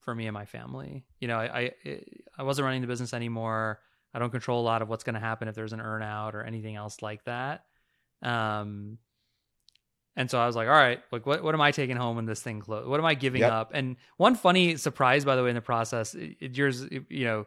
[0.00, 1.04] for me and my family.
[1.20, 2.00] You know, I I,
[2.38, 3.80] I wasn't running the business anymore.
[4.14, 6.42] I don't control a lot of what's going to happen if there's an earnout or
[6.44, 7.64] anything else like that.
[8.22, 8.98] Um,
[10.16, 12.24] and so I was like, all right, like what what am I taking home when
[12.24, 12.88] this thing closes?
[12.88, 13.52] What am I giving Yep.
[13.52, 13.70] up?
[13.74, 17.24] And one funny surprise, by the way, in the process, it, it, yours, it- you
[17.24, 17.46] know,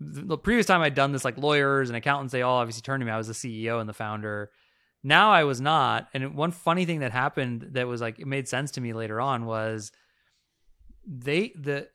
[0.00, 3.00] the the previous time I'd done this, like lawyers and accountants, they all obviously turned
[3.00, 3.10] to me.
[3.10, 4.50] I was the CEO and the founder.
[5.02, 6.08] Now I was not.
[6.12, 9.20] And one funny thing that happened that was like it made sense to me later
[9.20, 9.92] on was
[11.06, 11.88] they the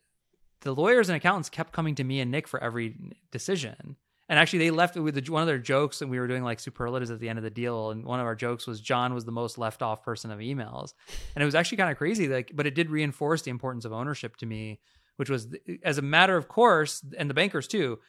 [0.62, 2.96] the lawyers and accountants kept coming to me and Nick for every
[3.32, 3.98] decision.
[4.30, 7.12] And actually, they left with one of their jokes, and we were doing like superlatives
[7.12, 7.92] at the end of the deal.
[7.92, 10.94] And one of our jokes was John was the most left off person of emails,
[11.36, 12.30] and it was actually kind of crazy.
[12.30, 14.80] Like, but it did reinforce the importance of ownership to me,
[15.18, 18.00] which was as a matter of course, and the bankers too.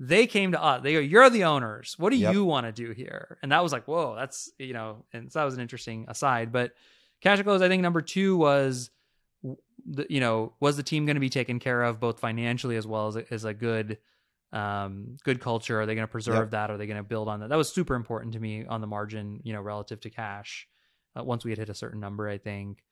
[0.00, 0.82] They came to us.
[0.82, 1.94] They go, "You're the owners.
[1.98, 2.34] What do Yep.
[2.34, 5.38] you want to do here?" And that was like, "Whoa, that's you know." And so
[5.38, 6.50] that was an interesting aside.
[6.52, 6.72] But
[7.20, 8.90] cash close, I think number two was
[9.86, 12.86] the, you know, was the team going to be taken care of both financially as
[12.86, 13.98] well as a, as a good,
[14.52, 15.80] um, good culture?
[15.80, 16.50] Are they going to preserve Yep.
[16.50, 16.70] that?
[16.70, 17.48] Are they going to build on that?
[17.50, 20.66] That was super important to me on the margin, you know, relative to cash.
[21.16, 22.82] Uh, once we had hit a certain number, I think.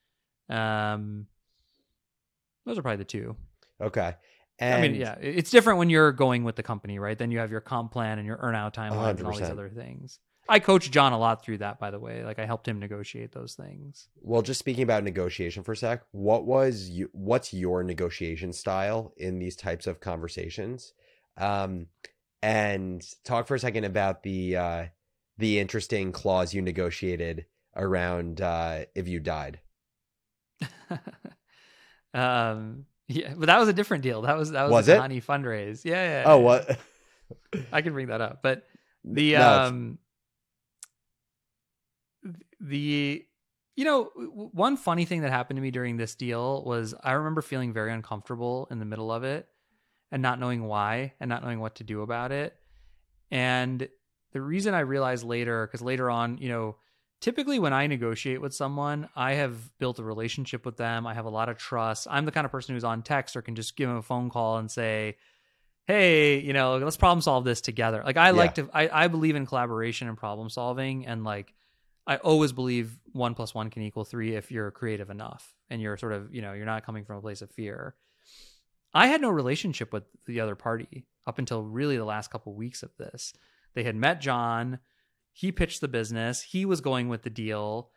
[0.49, 1.27] Um,
[2.67, 3.37] those are probably the two.
[3.81, 4.15] Okay.
[4.63, 7.19] And I mean, yeah, it's different when you're going with the company, right?
[7.19, 10.21] Then you have your comp plan and your earnout timelines and all these other things.
[10.49, 12.23] I coached John a lot through that, by the way.
[12.25, 14.09] Like I helped him negotiate those things.
[14.21, 19.13] Well, just speaking about negotiation for a sec, what was you, what's your negotiation style
[19.17, 20.93] in these types of conversations?
[21.37, 21.87] Um,
[22.41, 24.85] and talk for a second about the uh,
[25.39, 29.59] the interesting clause you negotiated around uh, if you died.
[32.15, 34.23] um, yeah, but that was a different deal.
[34.23, 34.97] That was that was, Was a?
[34.97, 35.85] Fundraise.
[35.85, 36.25] Yeah, yeah.
[36.27, 36.79] Oh, what?
[37.73, 38.43] I can bring that up.
[38.43, 38.67] But
[39.05, 39.99] the No, um
[42.61, 43.25] the
[43.75, 44.05] you know
[44.53, 47.93] one funny thing that happened to me during this deal was I remember feeling very
[47.93, 49.49] uncomfortable in the middle of it
[50.11, 52.55] and not knowing why and not knowing what to do about it.
[53.31, 53.89] And
[54.33, 56.77] the reason I realized later cuz later on, you know,
[57.23, 61.07] typically when I negotiate with someone, I have built a relationship with them.
[61.07, 62.07] I have a lot of trust.
[62.11, 64.29] I'm the kind of person who's on text or can just give them a phone
[64.29, 65.17] call and say,
[65.87, 68.03] hey, you know, let's problem solve this together.
[68.05, 71.55] Like I like to, I, I believe in collaboration and problem solving, and like
[72.07, 75.97] I always believe one plus one can equal three if you're creative enough and you're
[75.97, 77.95] sort of, you know, you're not coming from a place of fear.
[78.93, 82.83] I had no relationship with the other party up until really the last couple weeks
[82.83, 83.33] of this.
[83.75, 84.81] They had met John,
[85.33, 87.91] he pitched the business, he was going with the deal.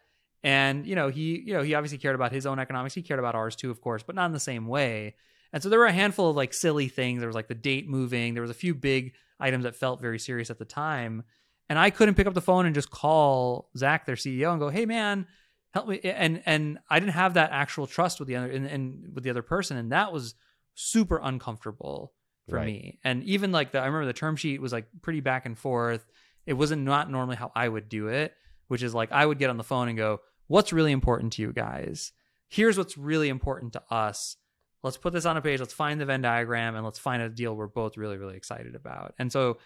[0.43, 2.93] And you know, he you know, he obviously cared about his own economics.
[2.93, 5.15] He cared about ours too, of course, but not in the same way.
[5.51, 7.19] And so there were a handful of like silly things.
[7.19, 8.33] There was like the date moving.
[8.33, 11.23] There was a few big items that felt very serious at the time.
[11.67, 14.69] And I couldn't pick up the phone and just call Zach, their CEO, and go,
[14.69, 15.25] "Hey, man,
[15.73, 19.15] help me." And and I didn't have that actual trust with the other and, and
[19.15, 20.35] with the other person, and that was
[20.75, 22.13] super uncomfortable
[22.47, 22.67] for Right.
[22.67, 22.99] me.
[23.03, 26.05] And even like the, I remember the term sheet was like pretty back and forth.
[26.45, 28.33] It wasn't not normally how I would do it,
[28.67, 31.41] which is like I would get on the phone and go, "What's really important to
[31.41, 32.11] you guys?
[32.49, 34.37] Here's what's really important to us."
[34.83, 37.27] let's put this on a page let's find the venn diagram and let's find a
[37.27, 39.57] deal we're both really really excited about and so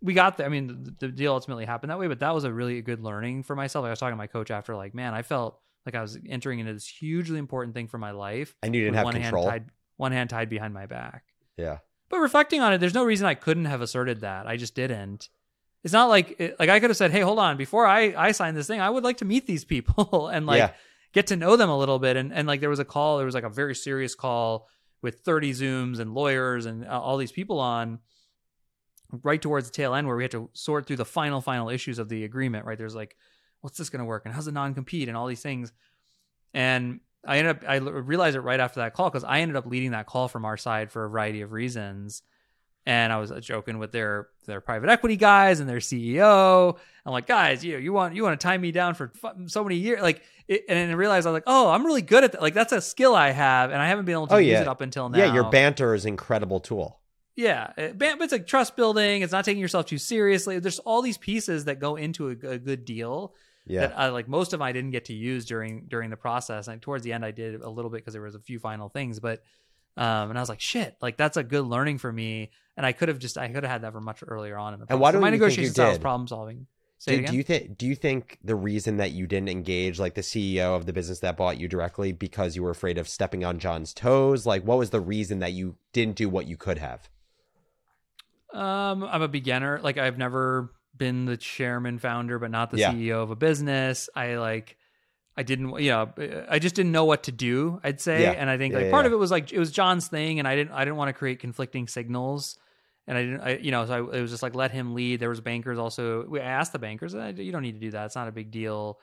[0.00, 2.44] we got there i mean the, the deal ultimately happened that way but that was
[2.44, 5.12] a really good learning for myself i was talking to my coach after like man
[5.12, 8.74] i felt like i was entering into this hugely important thing for my life And
[8.74, 9.42] you didn't have one control.
[9.50, 11.24] hand tied one hand tied behind my back
[11.58, 11.78] Yeah.
[12.08, 15.28] but reflecting on it there's no reason i couldn't have asserted that i just didn't
[15.84, 18.32] it's not like it, like i could have said hey hold on before i i
[18.32, 20.70] sign this thing i would like to meet these people and like Yeah.
[21.12, 22.16] get to know them a little bit.
[22.16, 24.68] And and like there was a call there was like a very serious call
[25.02, 27.98] with 30 zooms and lawyers and uh, all these people on
[29.22, 31.98] right towards the tail end where we had to sort through the final final issues
[31.98, 32.78] of the agreement right?
[32.78, 33.16] There's like
[33.60, 35.72] what's this going to work and how's the non-compete and all these things?
[36.54, 39.64] And i ended up i realized it right after that call because i ended up
[39.64, 42.22] leading that call from our side for a variety of reasons
[42.86, 46.76] and i was uh, joking with their their private equity guys and their ceo
[47.06, 49.12] i'm like guys you you want you want to tie me down for
[49.46, 52.02] so many years like it, and then I realized I was like, oh, I'm really
[52.02, 52.42] good at that.
[52.42, 54.62] Like that's a skill I have, and I haven't been able to Oh, use yeah.
[54.62, 55.16] it up until now.
[55.18, 56.98] Yeah, your banter is an incredible tool.
[57.36, 59.22] Yeah, it- but it's like trust building.
[59.22, 60.58] It's not taking yourself too seriously.
[60.58, 63.34] There's all these pieces that go into a, a good deal
[63.66, 63.82] Yeah.
[63.86, 64.26] that I like.
[64.26, 66.66] Most of them I didn't get to use during during the process.
[66.66, 68.88] Like towards the end, I did a little bit because there was a few final
[68.88, 69.20] things.
[69.20, 69.44] But
[69.96, 72.50] um, and I was like, shit, like that's a good learning for me.
[72.76, 74.80] And I could have just I could have had that for much earlier on in
[74.80, 74.94] the process.
[74.94, 76.66] And why So don't my you think you negotiation style is problem solving.
[77.06, 80.20] Do, do you think do you think the reason that you didn't engage like the
[80.20, 83.58] CEO of the business that bought you directly because you were afraid of stepping on
[83.58, 84.46] John's toes?
[84.46, 87.08] Like what was the reason that you didn't do what you could have?
[88.52, 89.80] Um, I'm a beginner.
[89.82, 92.92] Like I've never been the chairman, founder, but not the Yeah.
[92.92, 94.08] CEO of a business.
[94.14, 94.76] I like,
[95.36, 96.12] I didn't, you know,
[96.48, 97.80] I just didn't know what to do.
[97.82, 98.32] I'd say, Yeah.
[98.32, 100.38] and I think Yeah, like yeah, part of it was like it was John's thing,
[100.38, 102.58] and I didn't, I didn't want to create conflicting signals,
[103.06, 105.20] and I didn't, I, you know, so I, it was just like let him lead.
[105.20, 106.26] There was bankers also.
[106.26, 108.06] We asked the bankers, "Eh, you don't need to do that.
[108.06, 108.98] It's not a big deal.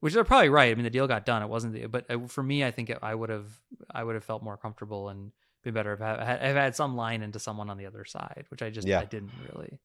[0.00, 0.70] Which they're probably right.
[0.70, 1.42] I mean, the deal got done.
[1.42, 3.46] It wasn't, the, but uh, for me, I think it, I would have,
[3.90, 5.32] I would have felt more comfortable and
[5.62, 8.04] been better if I had, if I had some line into someone on the other
[8.04, 8.86] side, which I just.
[8.88, 9.78] I didn't really.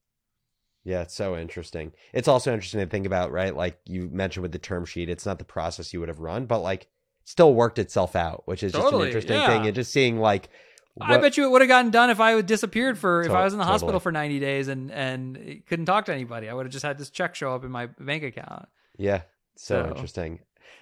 [0.83, 1.91] Yeah, it's so interesting.
[2.13, 3.55] It's also interesting to think about, right?
[3.55, 6.45] Like you mentioned with the term sheet, it's not the process you would have run,
[6.45, 6.87] but like
[7.25, 9.47] still worked itself out, which is just an interesting yeah.
[9.47, 9.65] thing.
[9.65, 10.49] And just seeing like,
[11.01, 13.43] I bet you it would have gotten done if I had disappeared for if I
[13.43, 16.49] was in the hospital for 90 days and and couldn't talk to anybody.
[16.49, 18.67] I would have just had this check show up in my bank account.
[18.97, 19.21] Yeah,
[19.55, 20.39] so, So- interesting.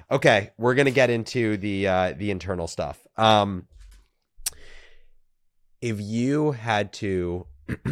[0.09, 3.05] Okay, we're gonna get into the uh, the internal stuff.
[3.17, 3.67] Um,
[5.81, 7.45] if you had to,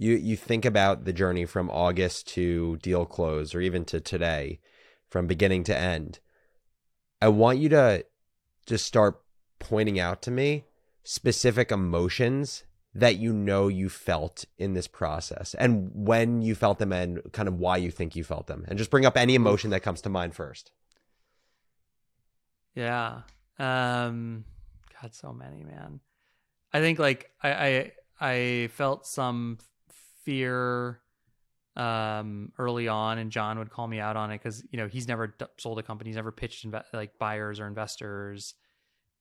[0.00, 4.58] you you think about the journey from August to deal close, or even to today,
[5.10, 6.20] from beginning to end.
[7.20, 8.06] I want you to
[8.64, 9.20] just start
[9.58, 10.64] pointing out to me
[11.04, 16.92] specific emotions that you know you felt in this process and when you felt them
[16.92, 19.70] and kind of why you think you felt them and just bring up any emotion
[19.70, 20.72] that comes to mind first
[22.74, 23.22] Yeah.
[23.58, 24.44] Um
[25.00, 26.00] God, so many, man.
[26.72, 29.58] I think like I I, I felt some
[30.24, 31.00] fear
[31.76, 35.06] um early on and John would call me out on it cuz you know he's
[35.06, 38.54] never d- sold a company he's never pitched like buyers or investors.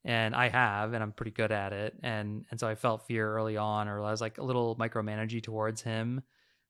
[0.06, 1.96] And I have and I'm pretty good at it.
[2.02, 5.44] And and so I felt fear early on or I was like a little micromanaging
[5.44, 6.24] towards him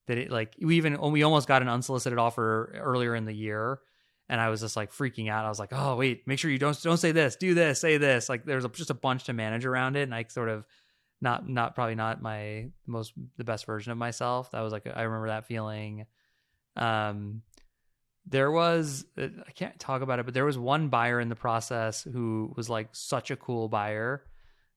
[0.10, 3.80] that it like we even we almost got an unsolicited offer earlier in the year.
[4.28, 5.46] And I was just like freaking out.
[5.46, 7.98] I was like, "Oh, wait, make sure you don't don't say this, do this, say
[7.98, 10.66] this." Like there's just a bunch to manage around it, and I sort of
[11.22, 14.52] not not probably not my most the best version of myself.
[14.52, 16.06] That was like I remember that feeling.
[16.76, 17.42] Um,
[18.26, 21.36] there was uh, I can't talk about it, but there was one buyer in the
[21.36, 24.24] process who was like such a cool buyer,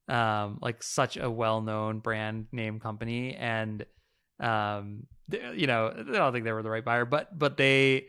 [0.08, 3.84] um, like such a well known brand name company, and
[4.40, 8.06] um, they- you know I don't think they were the right buyer, but but they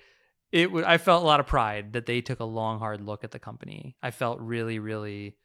[0.52, 3.24] it would I felt a lot of pride that they took a long hard look
[3.24, 3.96] at the company.
[4.02, 5.36] I felt really really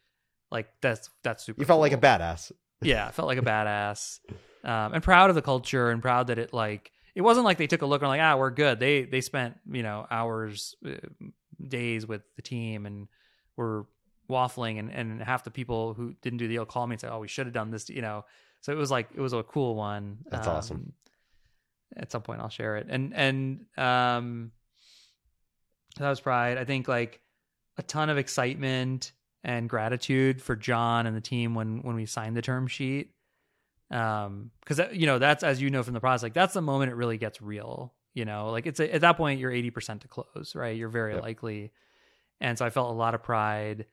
[0.51, 1.61] like that's that's super.
[1.61, 4.20] you felt like a badass Yeah, I felt like a badass,
[4.64, 7.66] um, and proud of the culture and proud that it like it wasn't like they
[7.66, 8.78] took a look and like ah we're good.
[8.78, 10.92] They they spent you know hours, uh,
[11.66, 13.08] days with the team and
[13.56, 13.86] were
[14.30, 17.08] waffling and and half the people who didn't do the deal call me and say
[17.08, 18.24] oh we should have done this you know.
[18.60, 20.18] So it was like it was a cool one.
[20.30, 20.92] That's awesome.
[21.96, 24.52] At some point I'll share it and and um
[25.98, 26.58] that was pride.
[26.58, 27.20] I think like
[27.76, 29.12] a ton of excitement
[29.45, 33.12] and gratitude for John and the team when when we signed the term sheet.
[33.91, 36.93] Um, because you know that's as you know from the process, like that's the moment
[36.93, 37.95] it really gets real.
[38.14, 40.76] You know, like it's a, at that point you're eighty percent to close, right?
[40.76, 41.22] You're very Yep.
[41.22, 41.72] likely,
[42.41, 43.86] and so I felt a lot of pride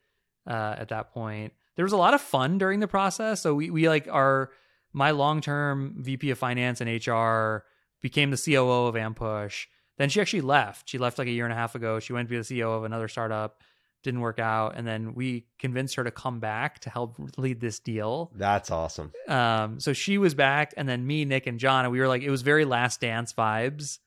[0.48, 1.54] uh, at that point.
[1.76, 3.42] There was a lot of fun during the process.
[3.42, 4.52] So we we like our
[4.92, 7.64] my long term VP of Finance and HR
[8.02, 9.66] became the COO of Ampush.
[9.98, 10.90] Then she actually left.
[10.90, 12.00] She left like a year and a half ago.
[12.00, 13.62] She went to be the CEO of another startup.
[14.06, 17.80] Didn't work out, and then we convinced her to come back to help lead this
[17.80, 18.32] deal.
[18.36, 22.00] that's awesome Um, so she was back, and then me, Nick, and John, and we
[22.00, 23.98] were like, it was very Last Dance vibes.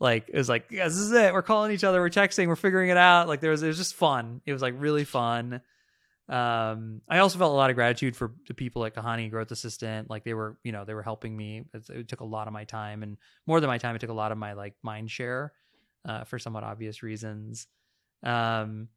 [0.00, 1.32] Like it was like, yeah, this is it.
[1.32, 3.28] We're calling each other, we're texting, we're figuring it out.
[3.28, 4.40] Like there was, it was just fun.
[4.46, 5.60] It was like really fun.
[6.28, 10.10] Um, I also felt a lot of gratitude for the people at Kahani Growth Assistant.
[10.10, 11.64] Like they were, you know, they were helping me.
[11.72, 13.16] It, it took a lot of my time, and
[13.46, 15.52] more than my time, it took a lot of my like mind share,
[16.04, 17.66] uh, for somewhat obvious reasons.
[18.22, 18.88] Um,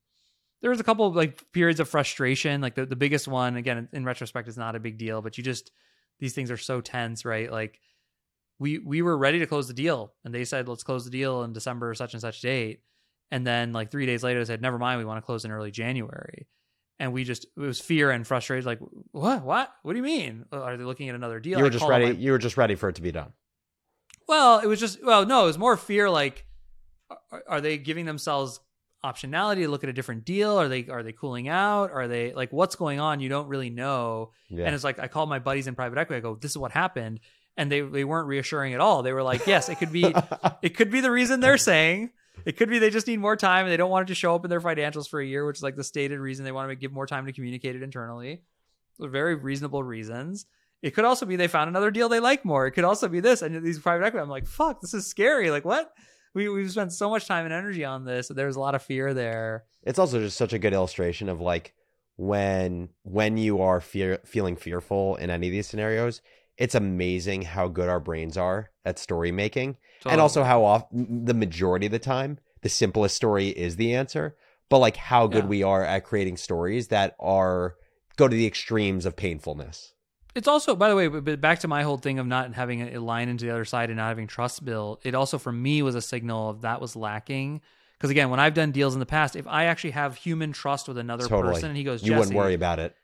[0.64, 2.62] there was a couple of like periods of frustration.
[2.62, 5.44] Like the, the biggest one, again, in retrospect, is not a big deal, but you
[5.44, 5.72] just
[6.20, 7.52] these things are so tense, right?
[7.52, 7.80] Like
[8.60, 11.44] we we were ready to close the deal, and they said let's close the deal
[11.44, 12.80] in December such and such date,
[13.30, 15.52] and then like three days later they said never mind, we want to close in
[15.52, 16.48] early January,
[16.98, 18.66] and we just it was fear and frustration.
[18.66, 18.80] Like
[19.12, 20.46] what what what do you mean?
[20.52, 21.60] Are they looking at another deal?
[21.60, 23.34] you were I just ready my- you were just ready for it to be done
[24.28, 26.10] well, it was just well, no, it was more fear.
[26.10, 26.46] Like,
[27.32, 28.60] are, are they giving themselves
[29.04, 30.60] optionality to look at a different deal?
[30.60, 31.92] Are they are they cooling out?
[31.92, 33.20] Are they like what's going on?
[33.20, 34.32] You don't really know.
[34.50, 36.18] yeah And it's like I called my buddies in private equity.
[36.18, 37.20] I go, this is what happened,
[37.58, 39.04] and they they weren't reassuring at all.
[39.04, 40.14] They were like, yes, it could be
[40.62, 42.12] it could be the reason they're saying.
[42.46, 44.36] It could be they just need more time and they don't want it to show
[44.36, 46.70] up in their financials for a year, which is like the stated reason they want
[46.70, 48.42] to give more time to communicate it internally.
[49.00, 50.46] Very reasonable reasons.
[50.82, 52.68] It could also be they found another deal they like more.
[52.68, 53.42] It could also be this.
[53.42, 55.50] And these private equity, I'm like, fuck, this is scary.
[55.50, 55.94] Like, what?
[56.34, 58.28] We, we've spent so much time and energy on this.
[58.28, 59.66] There's a lot of fear there.
[59.84, 61.74] it's also just such a good illustration of like
[62.16, 66.22] when when you are fear, feeling fearful in any of these scenarios
[66.58, 69.76] it's amazing how good our brains are at story making
[70.06, 74.36] and also how off the majority of the time the simplest story is the answer
[74.70, 75.50] but like how good Yeah.
[75.50, 77.76] we are at creating stories that are
[78.18, 79.93] go to the extremes of painfulness
[80.36, 83.00] It's also, by the way, but back to my whole thing of not having a
[83.00, 85.02] line into the other side and not having trust built.
[85.04, 87.62] It also, for me, was a signal of that was lacking.
[87.98, 90.88] Because again, when I've done deals in the past, if I actually have human trust
[90.88, 92.96] with another totally person, and he goes, you wouldn't "Jesse, worry about it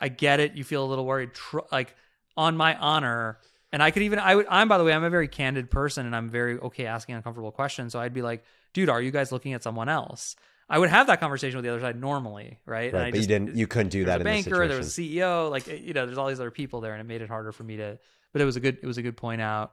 [0.00, 0.54] I get it.
[0.54, 1.34] You feel a little worried.
[1.34, 1.94] Tr- like
[2.36, 3.38] on my honor,
[3.72, 6.06] and I could even I would I'm by the way I'm a very candid person
[6.06, 7.92] and I'm very okay asking uncomfortable questions.
[7.92, 10.36] So I'd be like, dude, are you guys looking at someone else?
[10.70, 12.92] I would have that conversation with the other side normally, right?
[12.92, 13.56] Right, I but you didn't.
[13.56, 15.00] You couldn't do there that a banker, there was a.
[15.00, 17.52] CEO, like you know, there's all these other people there, and it made it harder
[17.52, 17.98] for me to.
[18.32, 19.72] But it was a good, it was a good point out.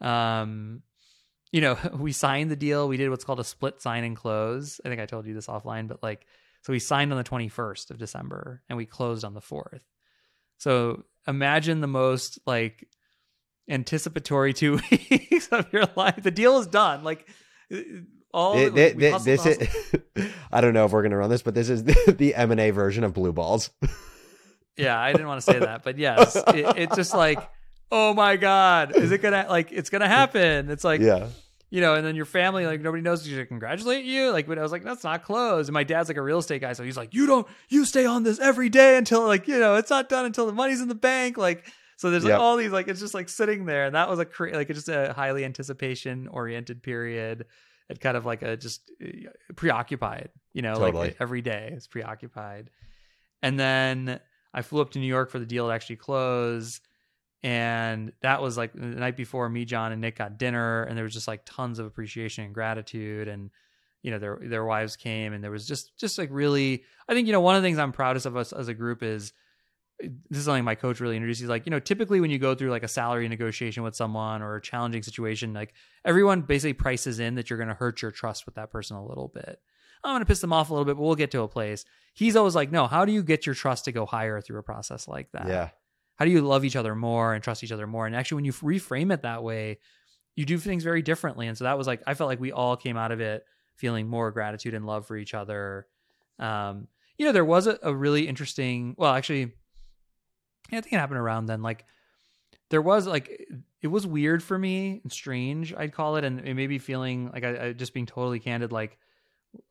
[0.00, 0.82] Um,
[1.52, 2.88] you know, we signed the deal.
[2.88, 4.80] We did what's called a split sign and close.
[4.84, 6.26] I think I told you this offline, but like,
[6.62, 9.82] so we signed on the 21st of December and we closed on the 4th.
[10.58, 12.88] So imagine the most like
[13.68, 16.22] anticipatory two weeks of your life.
[16.22, 17.04] The deal is done.
[17.04, 17.28] Like
[18.32, 19.58] all It- we- thi- we this is.
[20.52, 22.60] I don't know if we're gonna run this, but this is the, the M and
[22.60, 23.70] A version of blue balls.
[24.76, 27.40] Yeah, I didn't want to say that, but yes, it, it's just like,
[27.90, 30.70] oh my god, is it gonna like it's gonna happen?
[30.70, 31.26] It's like, yeah,
[31.68, 34.30] you know, and then your family, like nobody knows you should congratulate you.
[34.30, 35.68] Like when I was like, that's not closed.
[35.68, 38.06] And my dad's like a real estate guy, so he's like, you don't, you stay
[38.06, 40.86] on this every day until like you know it's not done until the money's in
[40.86, 41.36] the bank.
[41.36, 41.66] Like
[41.96, 42.40] so, there's like Yep.
[42.40, 44.84] all these like it's just like sitting there, and that was a cra- like it's
[44.84, 47.46] just a highly anticipation oriented period.
[47.88, 51.08] It kind of like a just uh, preoccupied, you know, Totally.
[51.08, 52.70] like every day is preoccupied.
[53.42, 54.20] And then
[54.52, 56.80] I flew up to New York for the deal to actually close.
[57.42, 61.04] And that was like the night before me, John, and Nick got dinner, and there
[61.04, 63.28] was just like tons of appreciation and gratitude.
[63.28, 63.50] And
[64.02, 67.26] you know, their their wives came, and there was just just like really, I think
[67.26, 69.32] you know one of the things I'm proudest of us as a group is
[70.00, 71.40] this is something my coach really introduced.
[71.40, 74.42] He's like, you know, typically when you go through like a salary negotiation with someone
[74.42, 75.74] or a challenging situation, like
[76.04, 79.04] everyone basically prices in that you're going to hurt your trust with that person a
[79.04, 79.60] little bit.
[80.04, 81.84] I'm going to piss them off a little bit, but we'll get to a place.
[82.14, 84.62] He's always like, no, how do you get your trust to go higher through a
[84.62, 85.48] process like that?
[85.48, 85.70] yeah,
[86.16, 88.06] How do you love each other more and trust each other more?
[88.06, 89.78] And actually, when you reframe it that way,
[90.36, 91.48] you do things very differently.
[91.48, 93.44] And so that was like, I felt like we all came out of it
[93.74, 95.88] feeling more gratitude and love for each other.
[96.38, 96.86] Um,
[97.16, 99.54] you know, there was a, a really interesting, well, actually,
[100.72, 101.62] I think it happened around then.
[101.62, 101.84] Like,
[102.70, 103.48] there was like,
[103.80, 106.24] it was weird for me and strange, I'd call it.
[106.24, 108.98] And it made me feeling like I, I just being totally candid, like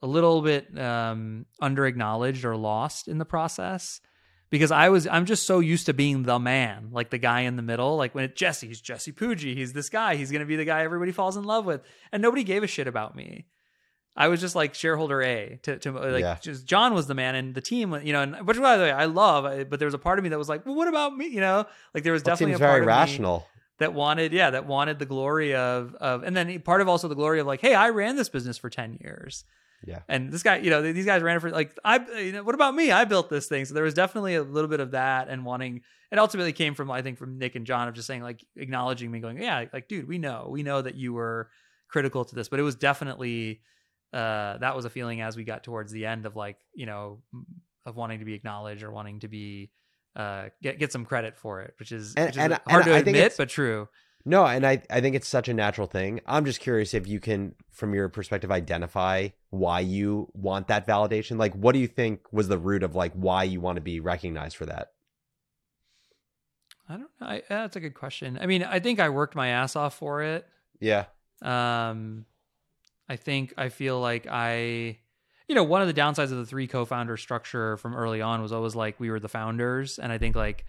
[0.01, 4.01] a little bit um, under acknowledged or lost in the process
[4.49, 7.55] because I was I'm just so used to being the man, like the guy in
[7.55, 7.97] the middle.
[7.97, 10.83] Like when it's Jesse, he's Jesse Pujji, he's this guy, he's gonna be the guy
[10.83, 11.81] everybody falls in love with,
[12.11, 13.45] and nobody gave a shit about me.
[14.17, 16.37] I was just like shareholder A to, to like Yeah.
[16.41, 18.91] just John was the man and the team, you know, and which by the way
[18.91, 20.87] I love, uh, but there was a part of me that was like, well, what
[20.87, 21.27] about me?
[21.27, 23.47] You know, like there was that definitely a part very of me rational.
[23.77, 27.15] that wanted, yeah, that wanted the glory of of, and then part of also the
[27.15, 29.45] glory of like, hey, I ran this business for ten years.
[29.85, 29.99] Yeah.
[30.09, 32.55] And this guy, you know, these guys ran it for like I you know, what
[32.55, 32.91] about me?
[32.91, 33.63] I built this thing.
[33.65, 36.89] So there was definitely a little bit of that and wanting it ultimately came from
[36.89, 39.87] I think from Nick and John of just saying like acknowledging me going, Yeah, like
[39.87, 40.47] dude, we know.
[40.49, 41.49] We know that you were
[41.89, 42.49] critical to this.
[42.49, 43.61] But it was definitely
[44.17, 47.21] uh that was a feeling as we got towards the end of like, you know,
[47.85, 49.69] of wanting to be acknowledged or wanting to be
[50.15, 52.85] uh get get some credit for it, which is, And- which is and- hard and
[52.85, 53.87] to I admit, but true.
[54.25, 56.19] No, and I I think it's such a natural thing.
[56.25, 61.37] I'm just curious if you can, from your perspective, identify why you want that validation.
[61.37, 64.01] Like, what do you think was the root of like why you want to be
[64.01, 64.87] recognized for that?
[66.89, 67.27] I don't know.
[67.27, 68.37] I, that's a good question.
[68.41, 70.45] I mean, I think I worked my ass off for it.
[70.81, 71.05] Yeah,
[71.41, 72.25] Um,
[73.09, 74.97] I think I feel like I,
[75.47, 78.51] you know, one of the downsides of the three co-founder structure from early on was
[78.51, 80.65] always like we were the founders, and I think like,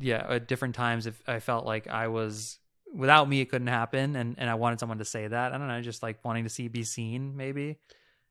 [0.00, 2.58] yeah, at different times if I felt like I was
[2.94, 5.52] without me it couldn't happen, and and I wanted someone to say that.
[5.52, 7.76] I don't know, just like wanting to see be seen, maybe,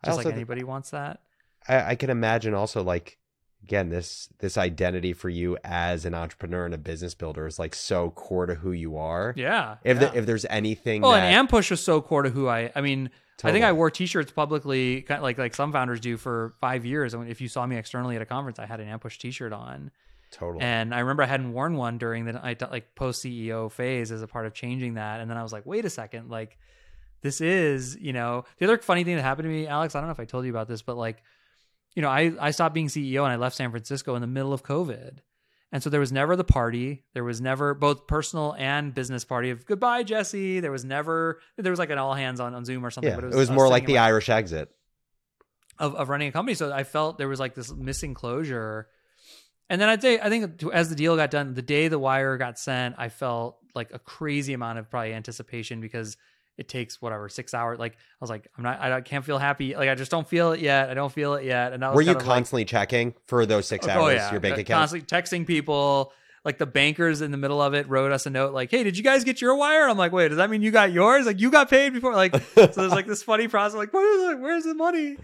[0.03, 1.19] just like th- anybody wants that.
[1.67, 3.18] I, I can imagine also like
[3.63, 7.75] again this this identity for you as an entrepreneur and a business builder is like
[7.75, 9.33] so core to who you are.
[9.35, 9.77] Yeah.
[9.83, 10.09] If yeah.
[10.09, 12.71] the, if there's anything, Oh, that, and Ampush was so core to who I.
[12.75, 13.09] I mean,
[13.43, 16.85] I think I wore T-shirts publicly, kind of like like some founders do for five
[16.85, 17.13] years.
[17.13, 19.91] And if you saw me externally at a conference, I had an Ampush T-shirt on,
[20.31, 20.63] totally.
[20.63, 24.27] and I remember I hadn't worn one during the like post CEO phase as a
[24.27, 25.21] part of changing that.
[25.21, 26.57] And then I was like, wait a second, like
[27.21, 29.95] this is you know the other funny thing that happened to me, Alex.
[29.95, 31.23] I don't know if I told you about this, but like
[31.99, 34.53] you know I I stopped being CEO and I left San Francisco in the middle
[34.53, 35.17] of COVID.
[35.73, 37.03] And so there was never the party.
[37.13, 40.61] There was never both personal and business party of goodbye, Jesse.
[40.61, 43.11] There was never there was like an all hands on, on Zoom or something.
[43.11, 44.69] yeah, but it was, us more like the Irish exit.
[45.77, 46.55] of, of running a company.
[46.55, 48.87] So I felt there was like this missing closure.
[49.69, 52.37] And then I'd say, I think as the deal got done, the day the wire
[52.37, 56.15] got sent, I felt like a crazy amount of probably anticipation because
[56.59, 57.79] it takes whatever six hours.
[57.79, 59.75] Like I was like, I'm not, I can't feel happy.
[59.75, 60.89] Like I just don't feel it yet.
[60.89, 61.73] I don't feel it yet.
[61.73, 64.31] And that Were you of like- constantly checking for those six Oh, oh hours yeah.
[64.31, 64.79] your bank account?
[64.91, 66.13] Constantly texting people.
[66.45, 68.97] Like the bankers in the middle of it wrote us a note like, "Hey, did
[68.97, 71.25] you guys get your wire?" I'm like, "Wait, does that mean you got yours?
[71.25, 73.75] Like you got paid before?" Like, so there's like this funny process.
[73.77, 75.17] Like, where's the, where's the money?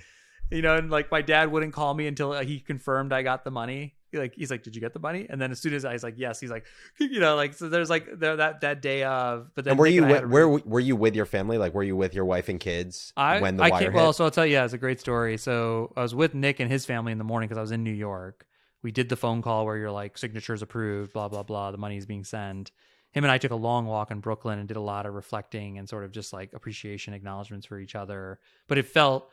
[0.52, 3.50] You know, and like my dad wouldn't call me until he confirmed I got the
[3.50, 3.95] money.
[4.20, 6.03] Like he's like, "Did you get the money?" And then as soon as I was
[6.03, 6.66] like, "Yes," he's like,
[6.99, 9.51] you know, like so there's like there that that day of.
[9.55, 11.57] But then And were Nick you I with, where really- were you with your family?
[11.57, 13.97] Like, were you with your wife and kids I when the I wire can't, hit?
[13.97, 15.38] well, so I'll tell you, yeah, it's a great story.
[15.38, 17.84] So I was with Nick and his family in the morning because I was in
[17.84, 18.45] New York.
[18.84, 21.72] We did the phone call where you're like signatures approved, blah blah blah.
[21.72, 22.72] The money's being sent.
[23.11, 25.78] Him and I took a long walk in Brooklyn and did a lot of reflecting
[25.78, 28.39] and sort of just like appreciation, acknowledgments for each other.
[28.68, 29.32] But it felt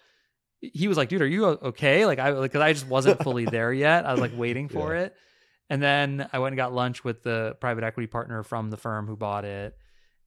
[0.63, 3.45] he was like, "Dude, are you okay?" Like I like because I just wasn't fully
[3.45, 4.07] there yet.
[4.07, 5.15] I was like waiting for it.
[5.69, 9.07] And then I went and got lunch with the private equity partner from the firm
[9.07, 9.77] who bought it.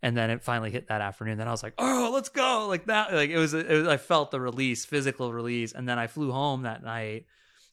[0.01, 1.37] And then it finally hit that afternoon.
[1.37, 3.13] Then I was like, "Oh, let's go!" Like that.
[3.13, 3.53] Like it was.
[3.53, 5.71] It was I felt the release, physical release.
[5.71, 7.25] And then I flew home that night,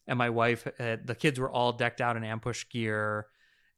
[0.07, 3.27] and my wife had the kids were all decked out in Ampush gear,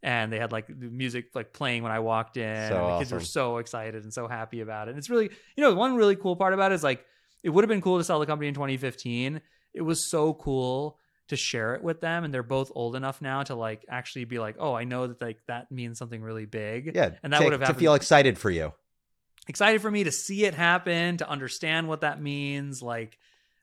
[0.03, 2.69] and they had like music like playing when I walked in.
[2.69, 4.91] So and the kids were so excited and so happy about it.
[4.91, 7.03] And it's really, you know, one really cool part about it is like
[7.45, 9.39] it would have been cool to sell the company in 2015.
[9.75, 13.43] It was so cool to share it with them and they're both old enough now
[13.43, 16.95] to like actually be like, "Oh, I know that like that means something really big."
[16.95, 18.73] yeah, and that would have to feel excited for you.
[19.47, 22.81] excited for me to see it happen, to understand what that means.
[22.81, 23.19] Like,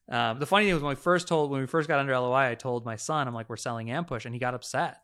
[0.09, 2.51] um, the funny thing was when we first told, when we first got under LOI,
[2.51, 4.99] I told my son, I'm like, we're selling Ampush, and he got upset.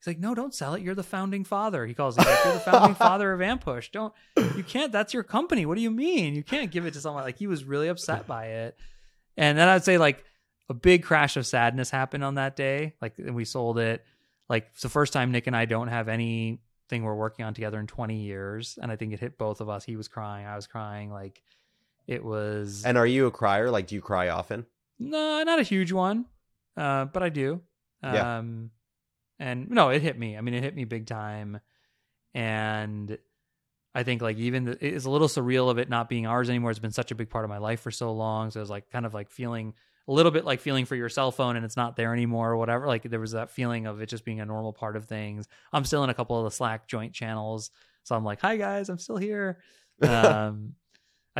[0.00, 0.82] He's like, no, don't sell it.
[0.82, 1.84] You're the founding father.
[1.84, 3.90] He calls it, like, you're the founding father of Ampush.
[3.92, 4.14] Don't,
[4.56, 5.66] you can't, that's your company.
[5.66, 6.34] What do you mean?
[6.34, 7.22] You can't give it to someone.
[7.22, 8.78] Like, he was really upset by it.
[9.36, 10.24] And then I'd say, like,
[10.70, 12.94] a big crash of sadness happened on that day.
[13.02, 14.02] Like, and we sold it.
[14.48, 17.78] Like, it's the first time Nick and I don't have anything we're working on together
[17.78, 18.78] in 20 years.
[18.80, 19.84] And I think it hit both of us.
[19.84, 20.46] He was crying.
[20.46, 21.12] I was crying.
[21.12, 21.42] Like,
[22.06, 22.86] it was.
[22.86, 23.70] And are you a crier?
[23.70, 24.64] Like, do you cry often?
[24.98, 26.24] No, not a huge one,
[26.76, 27.60] uh, but I do.
[28.02, 28.38] Yeah.
[29.40, 30.36] And no, it hit me.
[30.36, 31.60] I mean, it hit me big time,
[32.34, 33.18] and
[33.94, 36.70] I think like even the, it's a little surreal of it not being ours anymore.
[36.70, 38.70] It's been such a big part of my life for so long, so it was
[38.70, 39.72] like kind of like feeling
[40.06, 42.56] a little bit like feeling for your cell phone and it's not there anymore or
[42.56, 42.86] whatever.
[42.86, 45.48] Like there was that feeling of it just being a normal part of things.
[45.72, 47.70] I'm still in a couple of the Slack joint channels,
[48.04, 49.58] so I'm like, "Hi guys, I'm still here."
[50.02, 50.76] Um,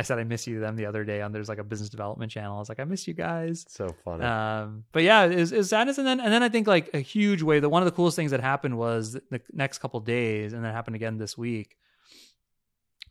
[0.01, 1.87] I said I miss you to them the other day on there's like a business
[1.87, 2.55] development channel.
[2.55, 3.67] I was like, I miss you guys.
[3.69, 4.23] So funny.
[4.23, 6.89] Um, but yeah, it was, it was sadness, and then and then I think like
[6.95, 7.59] a huge way.
[7.59, 10.73] that one of the coolest things that happened was the next couple days, and that
[10.73, 11.77] happened again this week.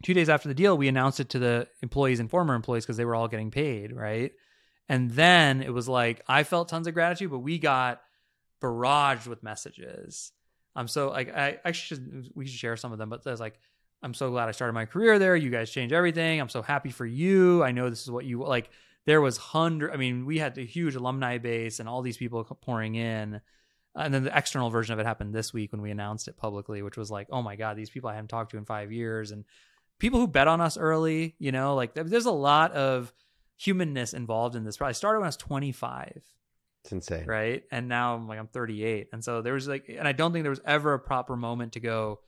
[0.02, 2.96] Two days after the deal, we announced it to the employees and former employees because
[2.96, 4.32] they were all getting paid, right?
[4.88, 8.02] And then it was like I felt tons of gratitude, but we got
[8.60, 10.32] barraged with messages.
[10.74, 13.60] I'm so like I I should, we should share some of them, but there's like
[14.02, 15.36] I'm so glad I started my career there.
[15.36, 16.40] You guys changed everything.
[16.40, 17.62] I'm so happy for you.
[17.62, 18.70] I know this is what you like.
[19.06, 19.92] There was hundred.
[19.92, 23.40] I mean, we had a huge alumni base and all these people pouring in.
[23.94, 26.80] And then the external version of it happened this week when we announced it publicly,
[26.80, 29.32] which was like, oh my god, these people I haven't talked to in five years,
[29.32, 29.44] and
[29.98, 31.34] people who bet on us early.
[31.38, 33.12] You know, like there's a lot of
[33.56, 34.80] humanness involved in this.
[34.80, 36.22] I started when I was 25
[36.84, 37.26] it's insane.
[37.26, 37.64] right?
[37.70, 40.44] And now I'm like I'm 38, and so there was like, and I don't think
[40.44, 42.20] there was ever a proper moment to go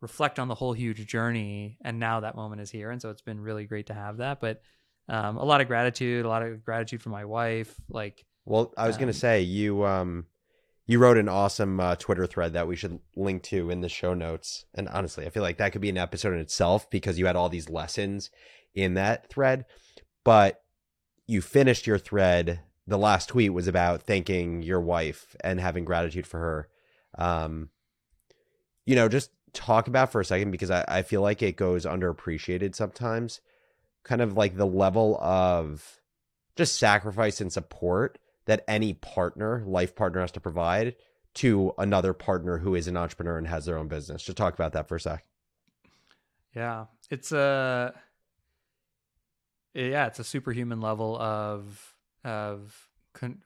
[0.00, 1.78] reflect on the whole huge journey.
[1.82, 4.40] And now that moment is here, and so it's been really great to have that.
[4.40, 4.62] But
[5.08, 7.74] um, a lot of gratitude, a lot of gratitude for my wife.
[7.88, 10.26] Like, Well, I was going Um, to say you um
[10.86, 14.12] you wrote an awesome uh, Twitter thread that we should link to in the show
[14.12, 14.64] notes.
[14.74, 17.36] And honestly, I feel like that could be an episode in itself because you had
[17.36, 18.30] all these lessons
[18.74, 19.66] in that thread.
[20.24, 20.62] But
[21.28, 22.60] you finished your thread.
[22.88, 26.68] The last tweet was about thanking your wife and having gratitude for her.
[27.16, 27.68] Um,
[28.84, 31.84] you know, just talk about for a second because I, I feel like it goes
[31.86, 33.40] underappreciated sometimes.
[34.02, 36.00] Kind of like the level of
[36.56, 40.96] just sacrifice and support that any partner, life partner, has to provide
[41.34, 44.22] to another partner who is an entrepreneur and has their own business.
[44.22, 45.24] Just talk about that for a sec.
[46.54, 47.94] yeah, it's a
[49.74, 51.94] yeah, it's a superhuman level of
[52.24, 52.88] of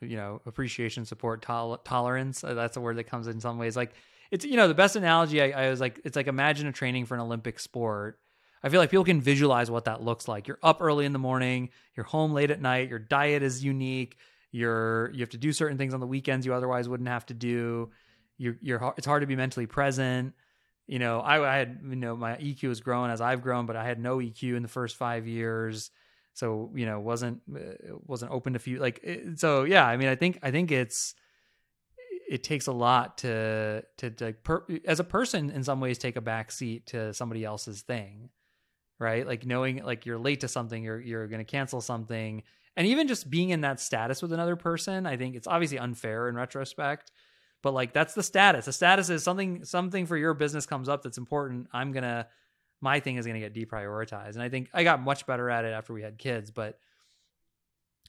[0.00, 2.44] you know appreciation, support, tol- tolerance.
[2.44, 3.76] Uh, That's a word that comes in some ways.
[3.76, 3.92] Like
[4.31, 7.07] it's you know the best analogy I, I was like it's like imagine a training
[7.07, 8.18] for an Olympic sport.
[8.62, 10.49] I feel like people can visualize what that looks like.
[10.49, 14.16] You're up early in the morning, you're home late at night, your diet is unique,
[14.53, 17.35] you're you have to do certain things on the weekends you otherwise wouldn't have to
[17.35, 17.91] do.
[18.39, 20.35] You're you're it's hard to be mentally present.
[20.87, 23.77] You know, I, I had you know my EQ has grown as I've grown, but
[23.77, 25.91] I had no EQ in the first five years
[26.35, 29.07] so you know wasn't uh, wasn't open to few like
[29.37, 31.14] so yeah i mean i think i think it's
[32.29, 36.16] it takes a lot to to, to per, as a person in some ways take
[36.16, 38.31] a back seat to somebody else's thing
[38.99, 39.27] right?
[39.27, 42.43] Like knowing like you're late to something you're you're going to cancel something.
[42.77, 46.29] And even just being in that status with another person i think it's obviously unfair
[46.29, 47.11] in retrospect.
[47.62, 48.66] But like that's the status.
[48.66, 51.68] The status is something something for your business comes up that's important.
[51.72, 52.27] I'm going to
[52.81, 54.35] my thing is going to get deprioritized.
[54.35, 56.79] And I think I got much better at it after we had kids, but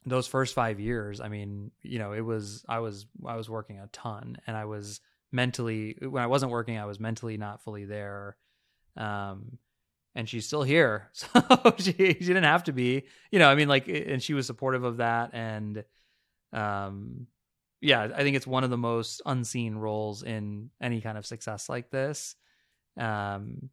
[0.05, 3.79] those first five years, I mean, you know, it was I was I was working
[3.79, 5.01] a ton, and I was
[5.31, 8.37] mentally when I wasn't working, I was mentally not fully there.
[8.97, 9.57] Um,
[10.13, 11.27] and she's still here, so
[11.77, 13.49] she she didn't have to be, you know.
[13.49, 15.83] I mean, like, and she was supportive of that, and
[16.53, 17.27] um,
[17.81, 21.67] yeah, I think it's one of the most unseen roles in any kind of success
[21.67, 22.35] like this.
[22.97, 23.69] Um,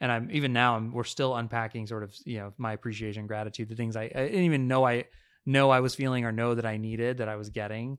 [0.00, 3.68] and I'm even now I'm we're still unpacking sort of you know my appreciation, gratitude,
[3.68, 5.04] the things I, I didn't even know I
[5.46, 7.98] know I was feeling or know that I needed that I was getting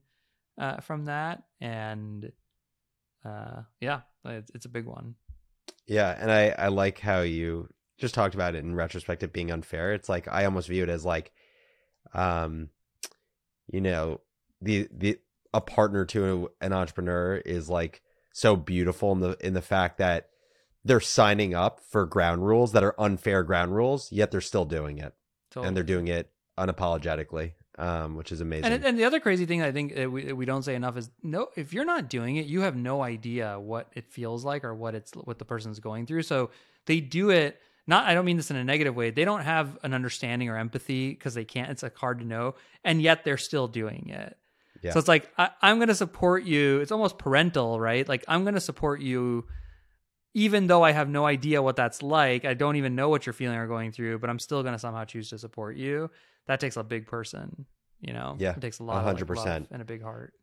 [0.57, 2.31] uh, from that, and
[3.25, 5.15] uh, yeah, it's, it's a big one.
[5.87, 9.51] Yeah, and I I like how you just talked about it in retrospect of being
[9.51, 9.93] unfair.
[9.93, 11.31] It's like I almost view it as like,
[12.13, 12.69] um,
[13.67, 14.21] you know,
[14.61, 15.19] the the
[15.53, 18.01] a partner to an entrepreneur is like
[18.33, 20.29] so beautiful in the in the fact that
[20.85, 24.97] they're signing up for ground rules that are unfair ground rules, yet they're still doing
[24.97, 25.13] it,
[25.51, 25.67] Totally.
[25.67, 28.71] and they're doing it unapologetically, um, which is amazing.
[28.71, 31.09] And, and the other crazy thing I think that we, we don't say enough is
[31.21, 34.73] no, if you're not doing it, you have no idea what it feels like or
[34.73, 36.23] what it's what the person's going through.
[36.23, 36.51] So
[36.85, 37.59] they do it.
[37.85, 39.11] Not, I don't mean this in a negative way.
[39.11, 41.69] They don't have an understanding or empathy because they can't.
[41.69, 44.37] It's like hard to know, and yet they're still doing it.
[44.81, 44.91] Yeah.
[44.91, 46.79] So it's like I, I'm going to support you.
[46.79, 48.07] It's almost parental, right?
[48.07, 49.45] Like I'm going to support you,
[50.33, 52.45] even though I have no idea what that's like.
[52.45, 54.79] I don't even know what you're feeling or going through, but I'm still going to
[54.79, 56.09] somehow choose to support you.
[56.47, 57.65] That takes a big person,
[57.99, 58.35] you know.
[58.37, 59.35] Yeah, it takes a lot, of like, 100%.
[59.45, 60.33] love and a big heart.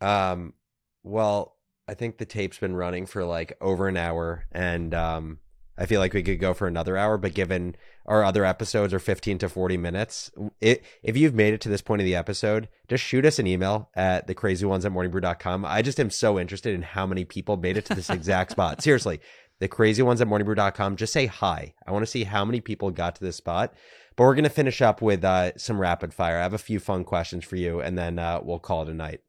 [0.00, 0.54] Um,
[1.02, 1.56] well,
[1.88, 5.38] I think the tape's been running for like over an hour, and um,
[5.76, 7.18] I feel like we could go for another hour.
[7.18, 7.76] But given
[8.06, 10.30] our other episodes are fifteen to forty minutes,
[10.60, 13.46] it, if you've made it to this point of the episode, just shoot us an
[13.46, 15.64] email at the crazy ones at morningbrew.com.
[15.64, 18.82] I just am so interested in how many people made it to this exact spot.
[18.82, 19.20] Seriously,
[19.62, 20.96] the crazy ones at morningbrew.com.
[20.96, 21.72] Just say hi.
[21.86, 23.72] I want to see how many people got to this spot.
[24.16, 26.38] But we're gonna finish up with uh, some rapid fire.
[26.38, 28.94] I have a few fun questions for you, and then uh, we'll call it a
[28.94, 29.20] night.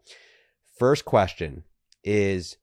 [0.80, 1.66] First question
[2.04, 2.58] is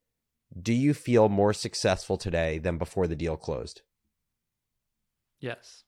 [0.61, 3.83] Do you feel more successful today than before the deal closed?
[5.39, 5.85] Yes.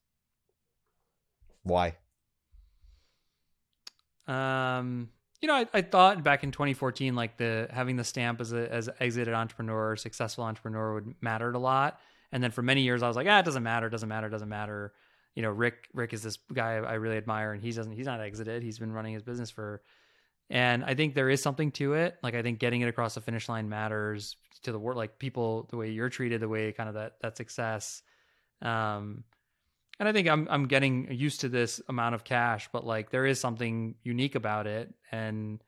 [1.64, 1.97] Why?
[4.28, 5.11] Um,
[5.43, 8.72] you know, I, I thought back in 2014, like the having the stamp as a
[8.72, 12.01] as exited entrepreneur, successful entrepreneur would mattered a lot.
[12.30, 14.49] And then for many years, I was like, ah, it doesn't matter, doesn't matter, doesn't
[14.49, 14.93] matter.
[15.34, 18.20] You know, Rick Rick is this guy I really admire, and he doesn't he's not
[18.20, 18.62] exited.
[18.62, 19.82] He's been running his business for,
[20.49, 22.18] and I think there is something to it.
[22.22, 25.66] Like I think getting it across the finish line matters to the world, like people,
[25.70, 28.03] the way you're treated, the way kind of that that success.
[28.61, 29.24] Um,
[30.03, 33.24] and I think I'm I'm getting used to this amount of cash, but like there
[33.24, 35.62] is something unique about it, and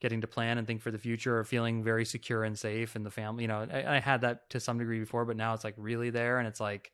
[0.00, 3.02] getting to plan and think for the future, or feeling very secure and safe in
[3.02, 3.42] the family.
[3.42, 6.10] You know, I, I had that to some degree before, but now it's like really
[6.10, 6.92] there, and it's like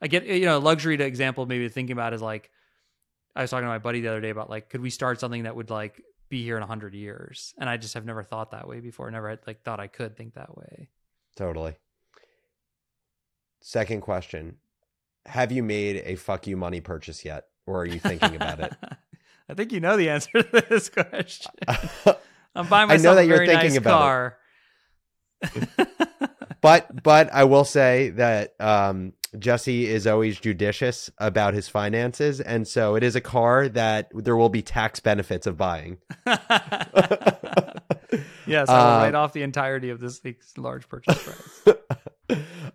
[0.00, 2.50] I get you know a luxury to example maybe thinking about is like
[3.36, 5.42] I was talking to my buddy the other day about like could we start something
[5.42, 6.00] that would like
[6.30, 9.10] be here in a hundred years, and I just have never thought that way before.
[9.10, 10.88] Never had, like thought I could think that way.
[11.36, 11.74] Totally.
[13.60, 14.56] Second question
[15.26, 17.46] Have you made a fuck you money purchase yet?
[17.66, 18.72] Or are you thinking about it?
[19.48, 21.52] I think you know the answer to this question.
[22.54, 24.36] I'm buying I know myself that a you're very thinking nice about car.
[26.60, 32.66] but but I will say that um, Jesse is always judicious about his finances, and
[32.68, 35.98] so it is a car that there will be tax benefits of buying.
[36.26, 36.38] yes,
[38.68, 41.76] I will Uh, write off the entirety of this week's large purchase price.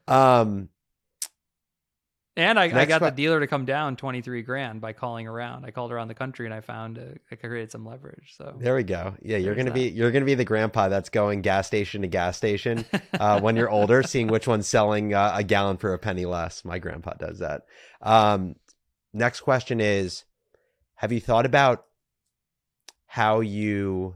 [0.07, 0.69] um,
[2.39, 5.65] And I, I got the dealer to come down 23 grand by calling around.
[5.65, 8.33] I called around the country and I found uh, I created some leverage.
[8.37, 9.13] So there we go.
[9.21, 12.37] Yeah, you're gonna be you're gonna be the grandpa that's going gas station to gas
[12.37, 12.85] station
[13.19, 16.63] uh, when you're older, seeing which one's selling uh, a gallon for a penny less.
[16.63, 17.63] My grandpa does that.
[18.01, 18.55] Um,
[19.11, 20.23] next question is:
[20.95, 21.87] Have you thought about
[23.05, 24.15] how you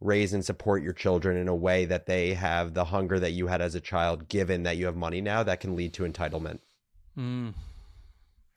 [0.00, 3.48] raise and support your children in a way that they have the hunger that you
[3.48, 6.60] had as a child, given that you have money now that can lead to entitlement?
[7.18, 7.54] Mm.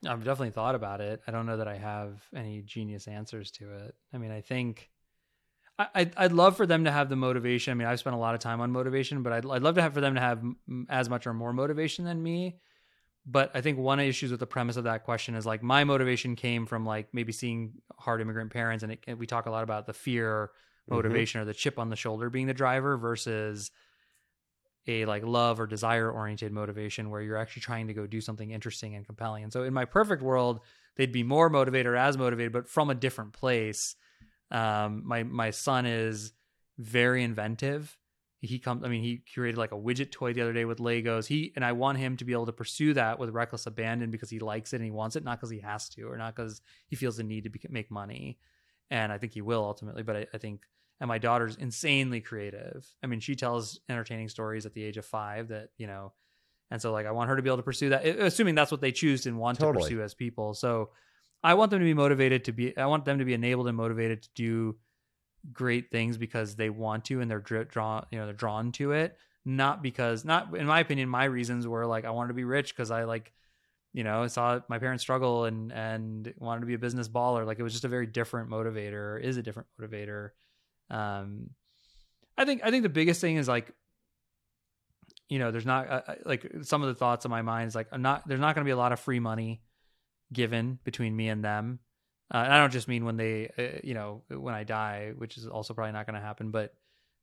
[0.06, 1.22] I've definitely thought about it.
[1.28, 3.96] I don't know that I have any genius answers to it.
[4.14, 4.90] I mean, I think
[5.80, 7.72] I, I'd, I'd love for them to have the motivation.
[7.72, 9.82] I mean, I've spent a lot of time on motivation, but I'd, I'd love to
[9.82, 10.44] have for them to have
[10.90, 12.60] as much or more motivation than me.
[13.26, 15.62] But I think one of the issues with the premise of that question is like
[15.62, 19.48] my motivation came from like maybe seeing hard immigrant parents, and, it, and we talk
[19.48, 20.52] a lot about the fear
[20.90, 20.96] mm-hmm.
[20.96, 23.72] motivation or the chip on the shoulder being the driver versus
[24.88, 28.52] a like love or desire oriented motivation where you're actually trying to go do something
[28.52, 29.44] interesting and compelling.
[29.44, 30.62] And so in my perfect world,
[30.96, 33.96] they'd be more motivated or as motivated, but from a different place.
[34.50, 36.32] Um, my my son is
[36.78, 37.98] very inventive.
[38.40, 38.84] He comes.
[38.86, 41.26] I mean, he curated like a widget toy the other day with Legos.
[41.26, 44.30] He and I want him to be able to pursue that with reckless abandon because
[44.30, 46.62] he likes it and he wants it, not because he has to or not because
[46.88, 48.38] he feels the need to be, make money.
[48.90, 50.04] and I think he will ultimately.
[50.04, 50.62] But I, I think,
[51.00, 52.86] and my daughter's insanely creative.
[53.04, 56.14] I mean, she tells entertaining stories at the age of five that you know,
[56.72, 58.82] and so like I want her to be able to pursue that, assuming that's what
[58.82, 59.84] they choose and want Totally.
[59.84, 60.54] to pursue as people.
[60.54, 60.90] So
[61.44, 62.76] I want them to be motivated to be.
[62.78, 64.76] I want them to be enabled and motivated to do
[65.54, 68.06] great things because they want to and they're drawn.
[68.12, 71.10] You know, they're drawn to it, not because not in my opinion.
[71.10, 73.34] My reasons were like I wanted to be rich because I like
[73.94, 77.46] you know, I saw my parents struggle and and wanted to be a business baller.
[77.46, 80.32] Like it was just a very different motivator, is a different motivator.
[80.90, 81.52] Um,
[82.38, 83.72] I think I think the biggest thing is like,
[85.30, 87.76] you know, there's not uh, uh, like some of the thoughts in my mind is
[87.76, 89.62] like I'm not there's not going to be a lot of free money
[90.32, 91.80] given between me and them.
[92.34, 95.38] Uh, and I don't just mean when they, uh, you know, when I die, which
[95.38, 96.74] is also probably not going to happen, but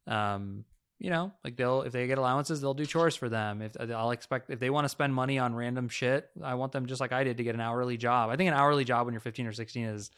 [0.07, 0.65] um,
[0.99, 3.61] you know, like they'll if they get allowances, they'll do chores for them.
[3.63, 6.87] If I'll expect if they want to spend money on random shit, I want them
[6.87, 8.31] just like I did to get an hourly job.
[8.31, 10.11] I think an hourly job when you're 15 or 16 is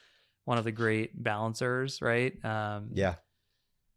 [0.45, 2.33] one of the great balancers, right?
[2.45, 3.15] Um, Yeah.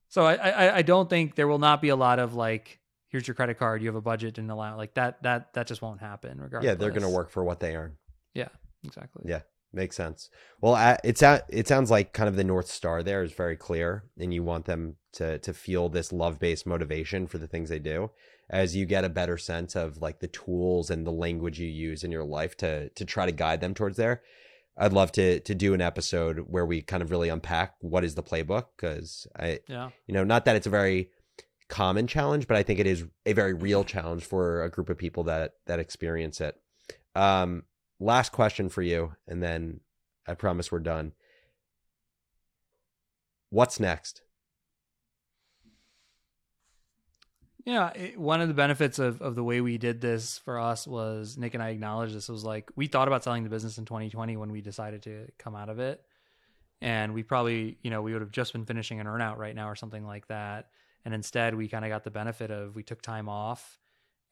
[0.09, 3.27] So I, I I don't think there will not be a lot of like here's
[3.27, 6.01] your credit card, you have a budget and allow like that that that just won't
[6.01, 6.39] happen.
[6.39, 6.67] Regardless.
[6.69, 7.95] Yeah, they're going to work for what they earn.
[8.33, 8.49] Yeah,
[8.83, 9.23] exactly.
[9.25, 9.41] Yeah.
[9.71, 10.31] Makes sense.
[10.61, 14.33] Well, it's it sounds like kind of the north star there is very clear, and
[14.33, 18.09] you want them to to feel this love based motivation for the things they do.
[18.49, 22.03] As you get a better sense of like the tools and the language you use
[22.03, 24.23] in your life to to try to guide them towards there,
[24.77, 28.15] I'd love to to do an episode where we kind of really unpack what is
[28.15, 29.89] the playbook because I Yeah.
[30.07, 31.09] you know not that it's a very
[31.67, 34.97] common challenge, but I think it is a very real challenge for a group of
[34.97, 36.55] people that that experience it.
[37.15, 37.63] Um,
[37.99, 39.81] last question for you, and then
[40.27, 41.13] I promise we're done.
[43.49, 44.21] What's next?
[47.69, 50.87] Yeah, it, one of the benefits of, of the way we did this for us
[50.87, 53.85] was Nick and I acknowledged this was like we thought about selling the business in
[53.85, 56.03] 2020 when we decided to come out of it,
[56.81, 59.69] and we probably you know we would have just been finishing an earnout right now
[59.69, 60.69] or something like that,
[61.05, 63.77] and instead we kind of got the benefit of we took time off,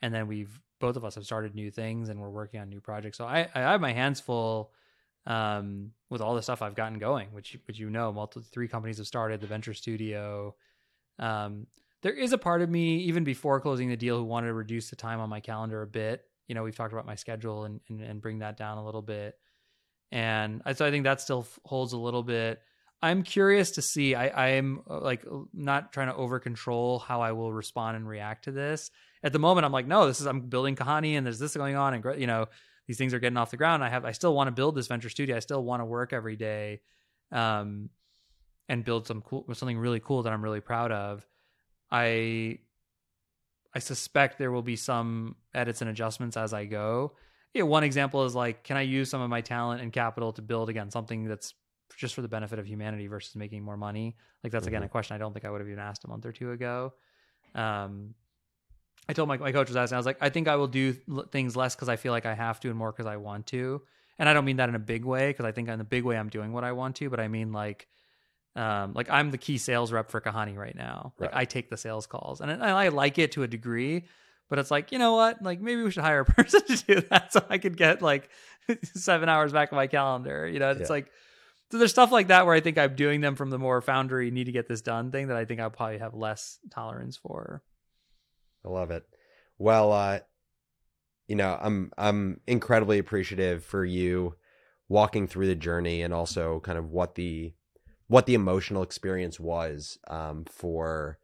[0.01, 2.81] and then we've both of us have started new things and we're working on new
[2.81, 3.19] projects.
[3.19, 4.71] So I I have my hands full
[5.27, 8.97] um, with all the stuff I've gotten going, which which you know, multiple three companies
[8.97, 10.55] have started, the venture studio.
[11.19, 11.67] Um,
[12.03, 14.89] there is a part of me, even before closing the deal, who wanted to reduce
[14.89, 16.23] the time on my calendar a bit.
[16.47, 19.01] You know, we've talked about my schedule and and, and bring that down a little
[19.01, 19.35] bit.
[20.11, 22.61] And so I think that still holds a little bit.
[23.01, 24.15] I'm curious to see.
[24.15, 28.45] I I'm uh, like not trying to over control how I will respond and react
[28.45, 28.89] to this.
[29.23, 31.75] At the moment, I'm like, no, this is I'm building Kahani, and there's this going
[31.75, 32.47] on, and you know,
[32.87, 33.83] these things are getting off the ground.
[33.83, 35.35] I have I still want to build this venture studio.
[35.35, 36.81] I still want to work every day,
[37.31, 37.89] um,
[38.69, 41.27] and build some cool something really cool that I'm really proud of.
[41.91, 42.59] I
[43.73, 47.13] I suspect there will be some edits and adjustments as I go.
[47.53, 50.41] Yeah, one example is like, can I use some of my talent and capital to
[50.41, 51.53] build again something that's
[51.95, 54.15] just for the benefit of humanity versus making more money?
[54.43, 56.25] Like that's again a question I don't think I would have even asked a month
[56.25, 56.93] or two ago.
[57.55, 58.15] Um,
[59.09, 60.95] I told my my coach was asking, I was like, I think I will do
[61.09, 63.47] l- things less because I feel like I have to and more because I want
[63.47, 63.81] to.
[64.19, 66.03] And I don't mean that in a big way because I think in the big
[66.03, 67.87] way I'm doing what I want to, but I mean like
[68.57, 71.13] um, like I'm the key sales rep for Kahani right now.
[71.19, 71.41] Like Right.
[71.41, 74.05] I take the sales calls, and I I like it to a degree.
[74.49, 75.41] But it's like you know what?
[75.41, 78.29] Like maybe we should hire a person to do that so I could get like
[78.95, 80.47] seven hours back on my calendar.
[80.47, 80.87] You know, it's Yeah.
[80.89, 81.11] like
[81.71, 84.31] so there's stuff like that where I think I'm doing them from the more foundry
[84.31, 87.61] need to get this done thing that I think I'll probably have less tolerance for.
[88.65, 89.03] I love it.
[89.57, 90.19] Well, uh,
[91.27, 94.35] you know, I'm I'm incredibly appreciative for you
[94.87, 97.53] walking through the journey and also kind of what the
[98.07, 101.17] what the emotional experience was um, for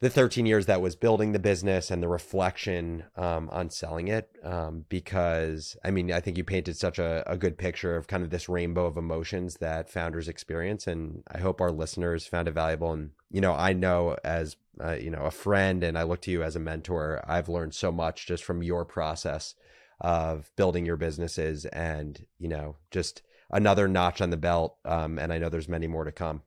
[0.00, 4.36] the 13 years that was building the business and the reflection um, on selling it
[4.42, 8.22] um, because i mean i think you painted such a, a good picture of kind
[8.22, 12.52] of this rainbow of emotions that founders experience and i hope our listeners found it
[12.52, 12.92] valuable.
[12.92, 16.30] And you know i know as uh, you know a friend and i look to
[16.30, 19.54] you as a mentor i've learned so much just from your process
[20.00, 25.32] of building your businesses and you know just another notch on the belt um, and
[25.32, 26.42] i know there's many more to come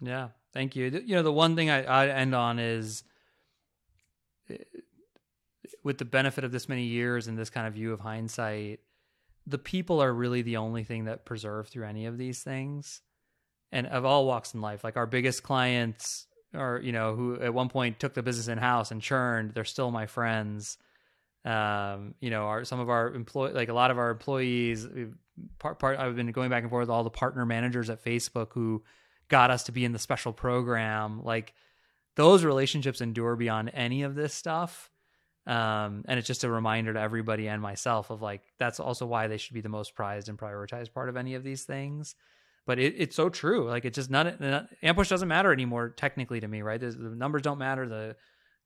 [0.00, 1.02] Yeah, thank you.
[1.04, 3.04] You know, the one thing I, I end on is
[4.48, 4.56] eh,
[5.82, 8.80] with the benefit of this many years and this kind of view of hindsight,
[9.46, 13.00] the people are really the only thing that preserve through any of these things.
[13.72, 17.52] And of all walks in life, like our biggest clients are, you know, who at
[17.52, 20.78] one point took the business in house and churned, they're still my friends.
[21.48, 24.86] Um, you know, our some of our employ like a lot of our employees
[25.58, 28.48] part part I've been going back and forth with all the partner managers at Facebook
[28.52, 28.82] who
[29.28, 31.54] got us to be in the special program like
[32.16, 34.90] those relationships endure beyond any of this stuff
[35.46, 39.28] um, and it's just a reminder to everybody and myself of like that's also why
[39.28, 42.16] they should be the most prized and prioritized part of any of these things
[42.68, 43.66] but it, it's so true.
[43.66, 46.78] Like it's just none, none Ampush doesn't matter anymore technically to me, right?
[46.78, 47.88] There's, the numbers don't matter.
[47.88, 48.14] The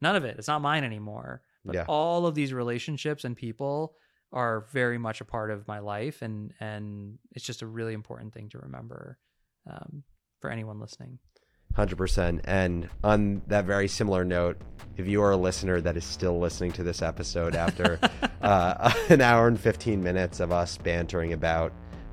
[0.01, 0.37] none of it.
[0.39, 1.41] It's not mine anymore.
[1.65, 1.85] But Yeah.
[1.89, 3.95] all of these relationships and people
[4.33, 8.33] are very much a part of my life, and and it's just a really important
[8.33, 9.19] thing to remember
[9.71, 10.03] um,
[10.41, 11.19] for anyone listening.
[11.77, 12.41] Hundred percent.
[12.45, 14.61] And on that very similar note,
[14.97, 17.99] if you are a listener that is still listening to this episode after
[18.43, 21.73] uh, an hour and fifteen minutes of us bantering about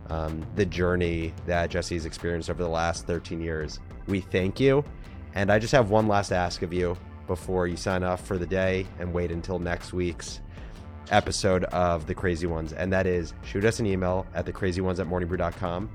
[0.10, 4.84] um, the journey that Jesse's experienced over the last thirteen years, we thank you.
[5.36, 6.98] And I just have one last ask of you
[7.30, 10.42] before you sign off for the day and wait until next week's
[11.12, 15.08] episode of the Crazy Ones, and that is shoot us an email at thecrazyones at
[15.08, 15.90] morningbrew.com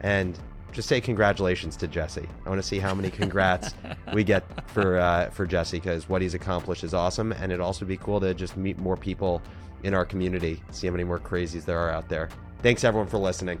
[0.00, 0.38] and
[0.72, 2.28] just say congratulations to Jesse.
[2.44, 3.74] I want to see how many congrats
[4.12, 7.84] we get for uh, for Jesse because what he's accomplished is awesome, and it'd also
[7.84, 9.40] be cool to just meet more people
[9.84, 12.28] in our community, see how many more crazies there are out there.
[12.62, 13.60] Thanks everyone for listening.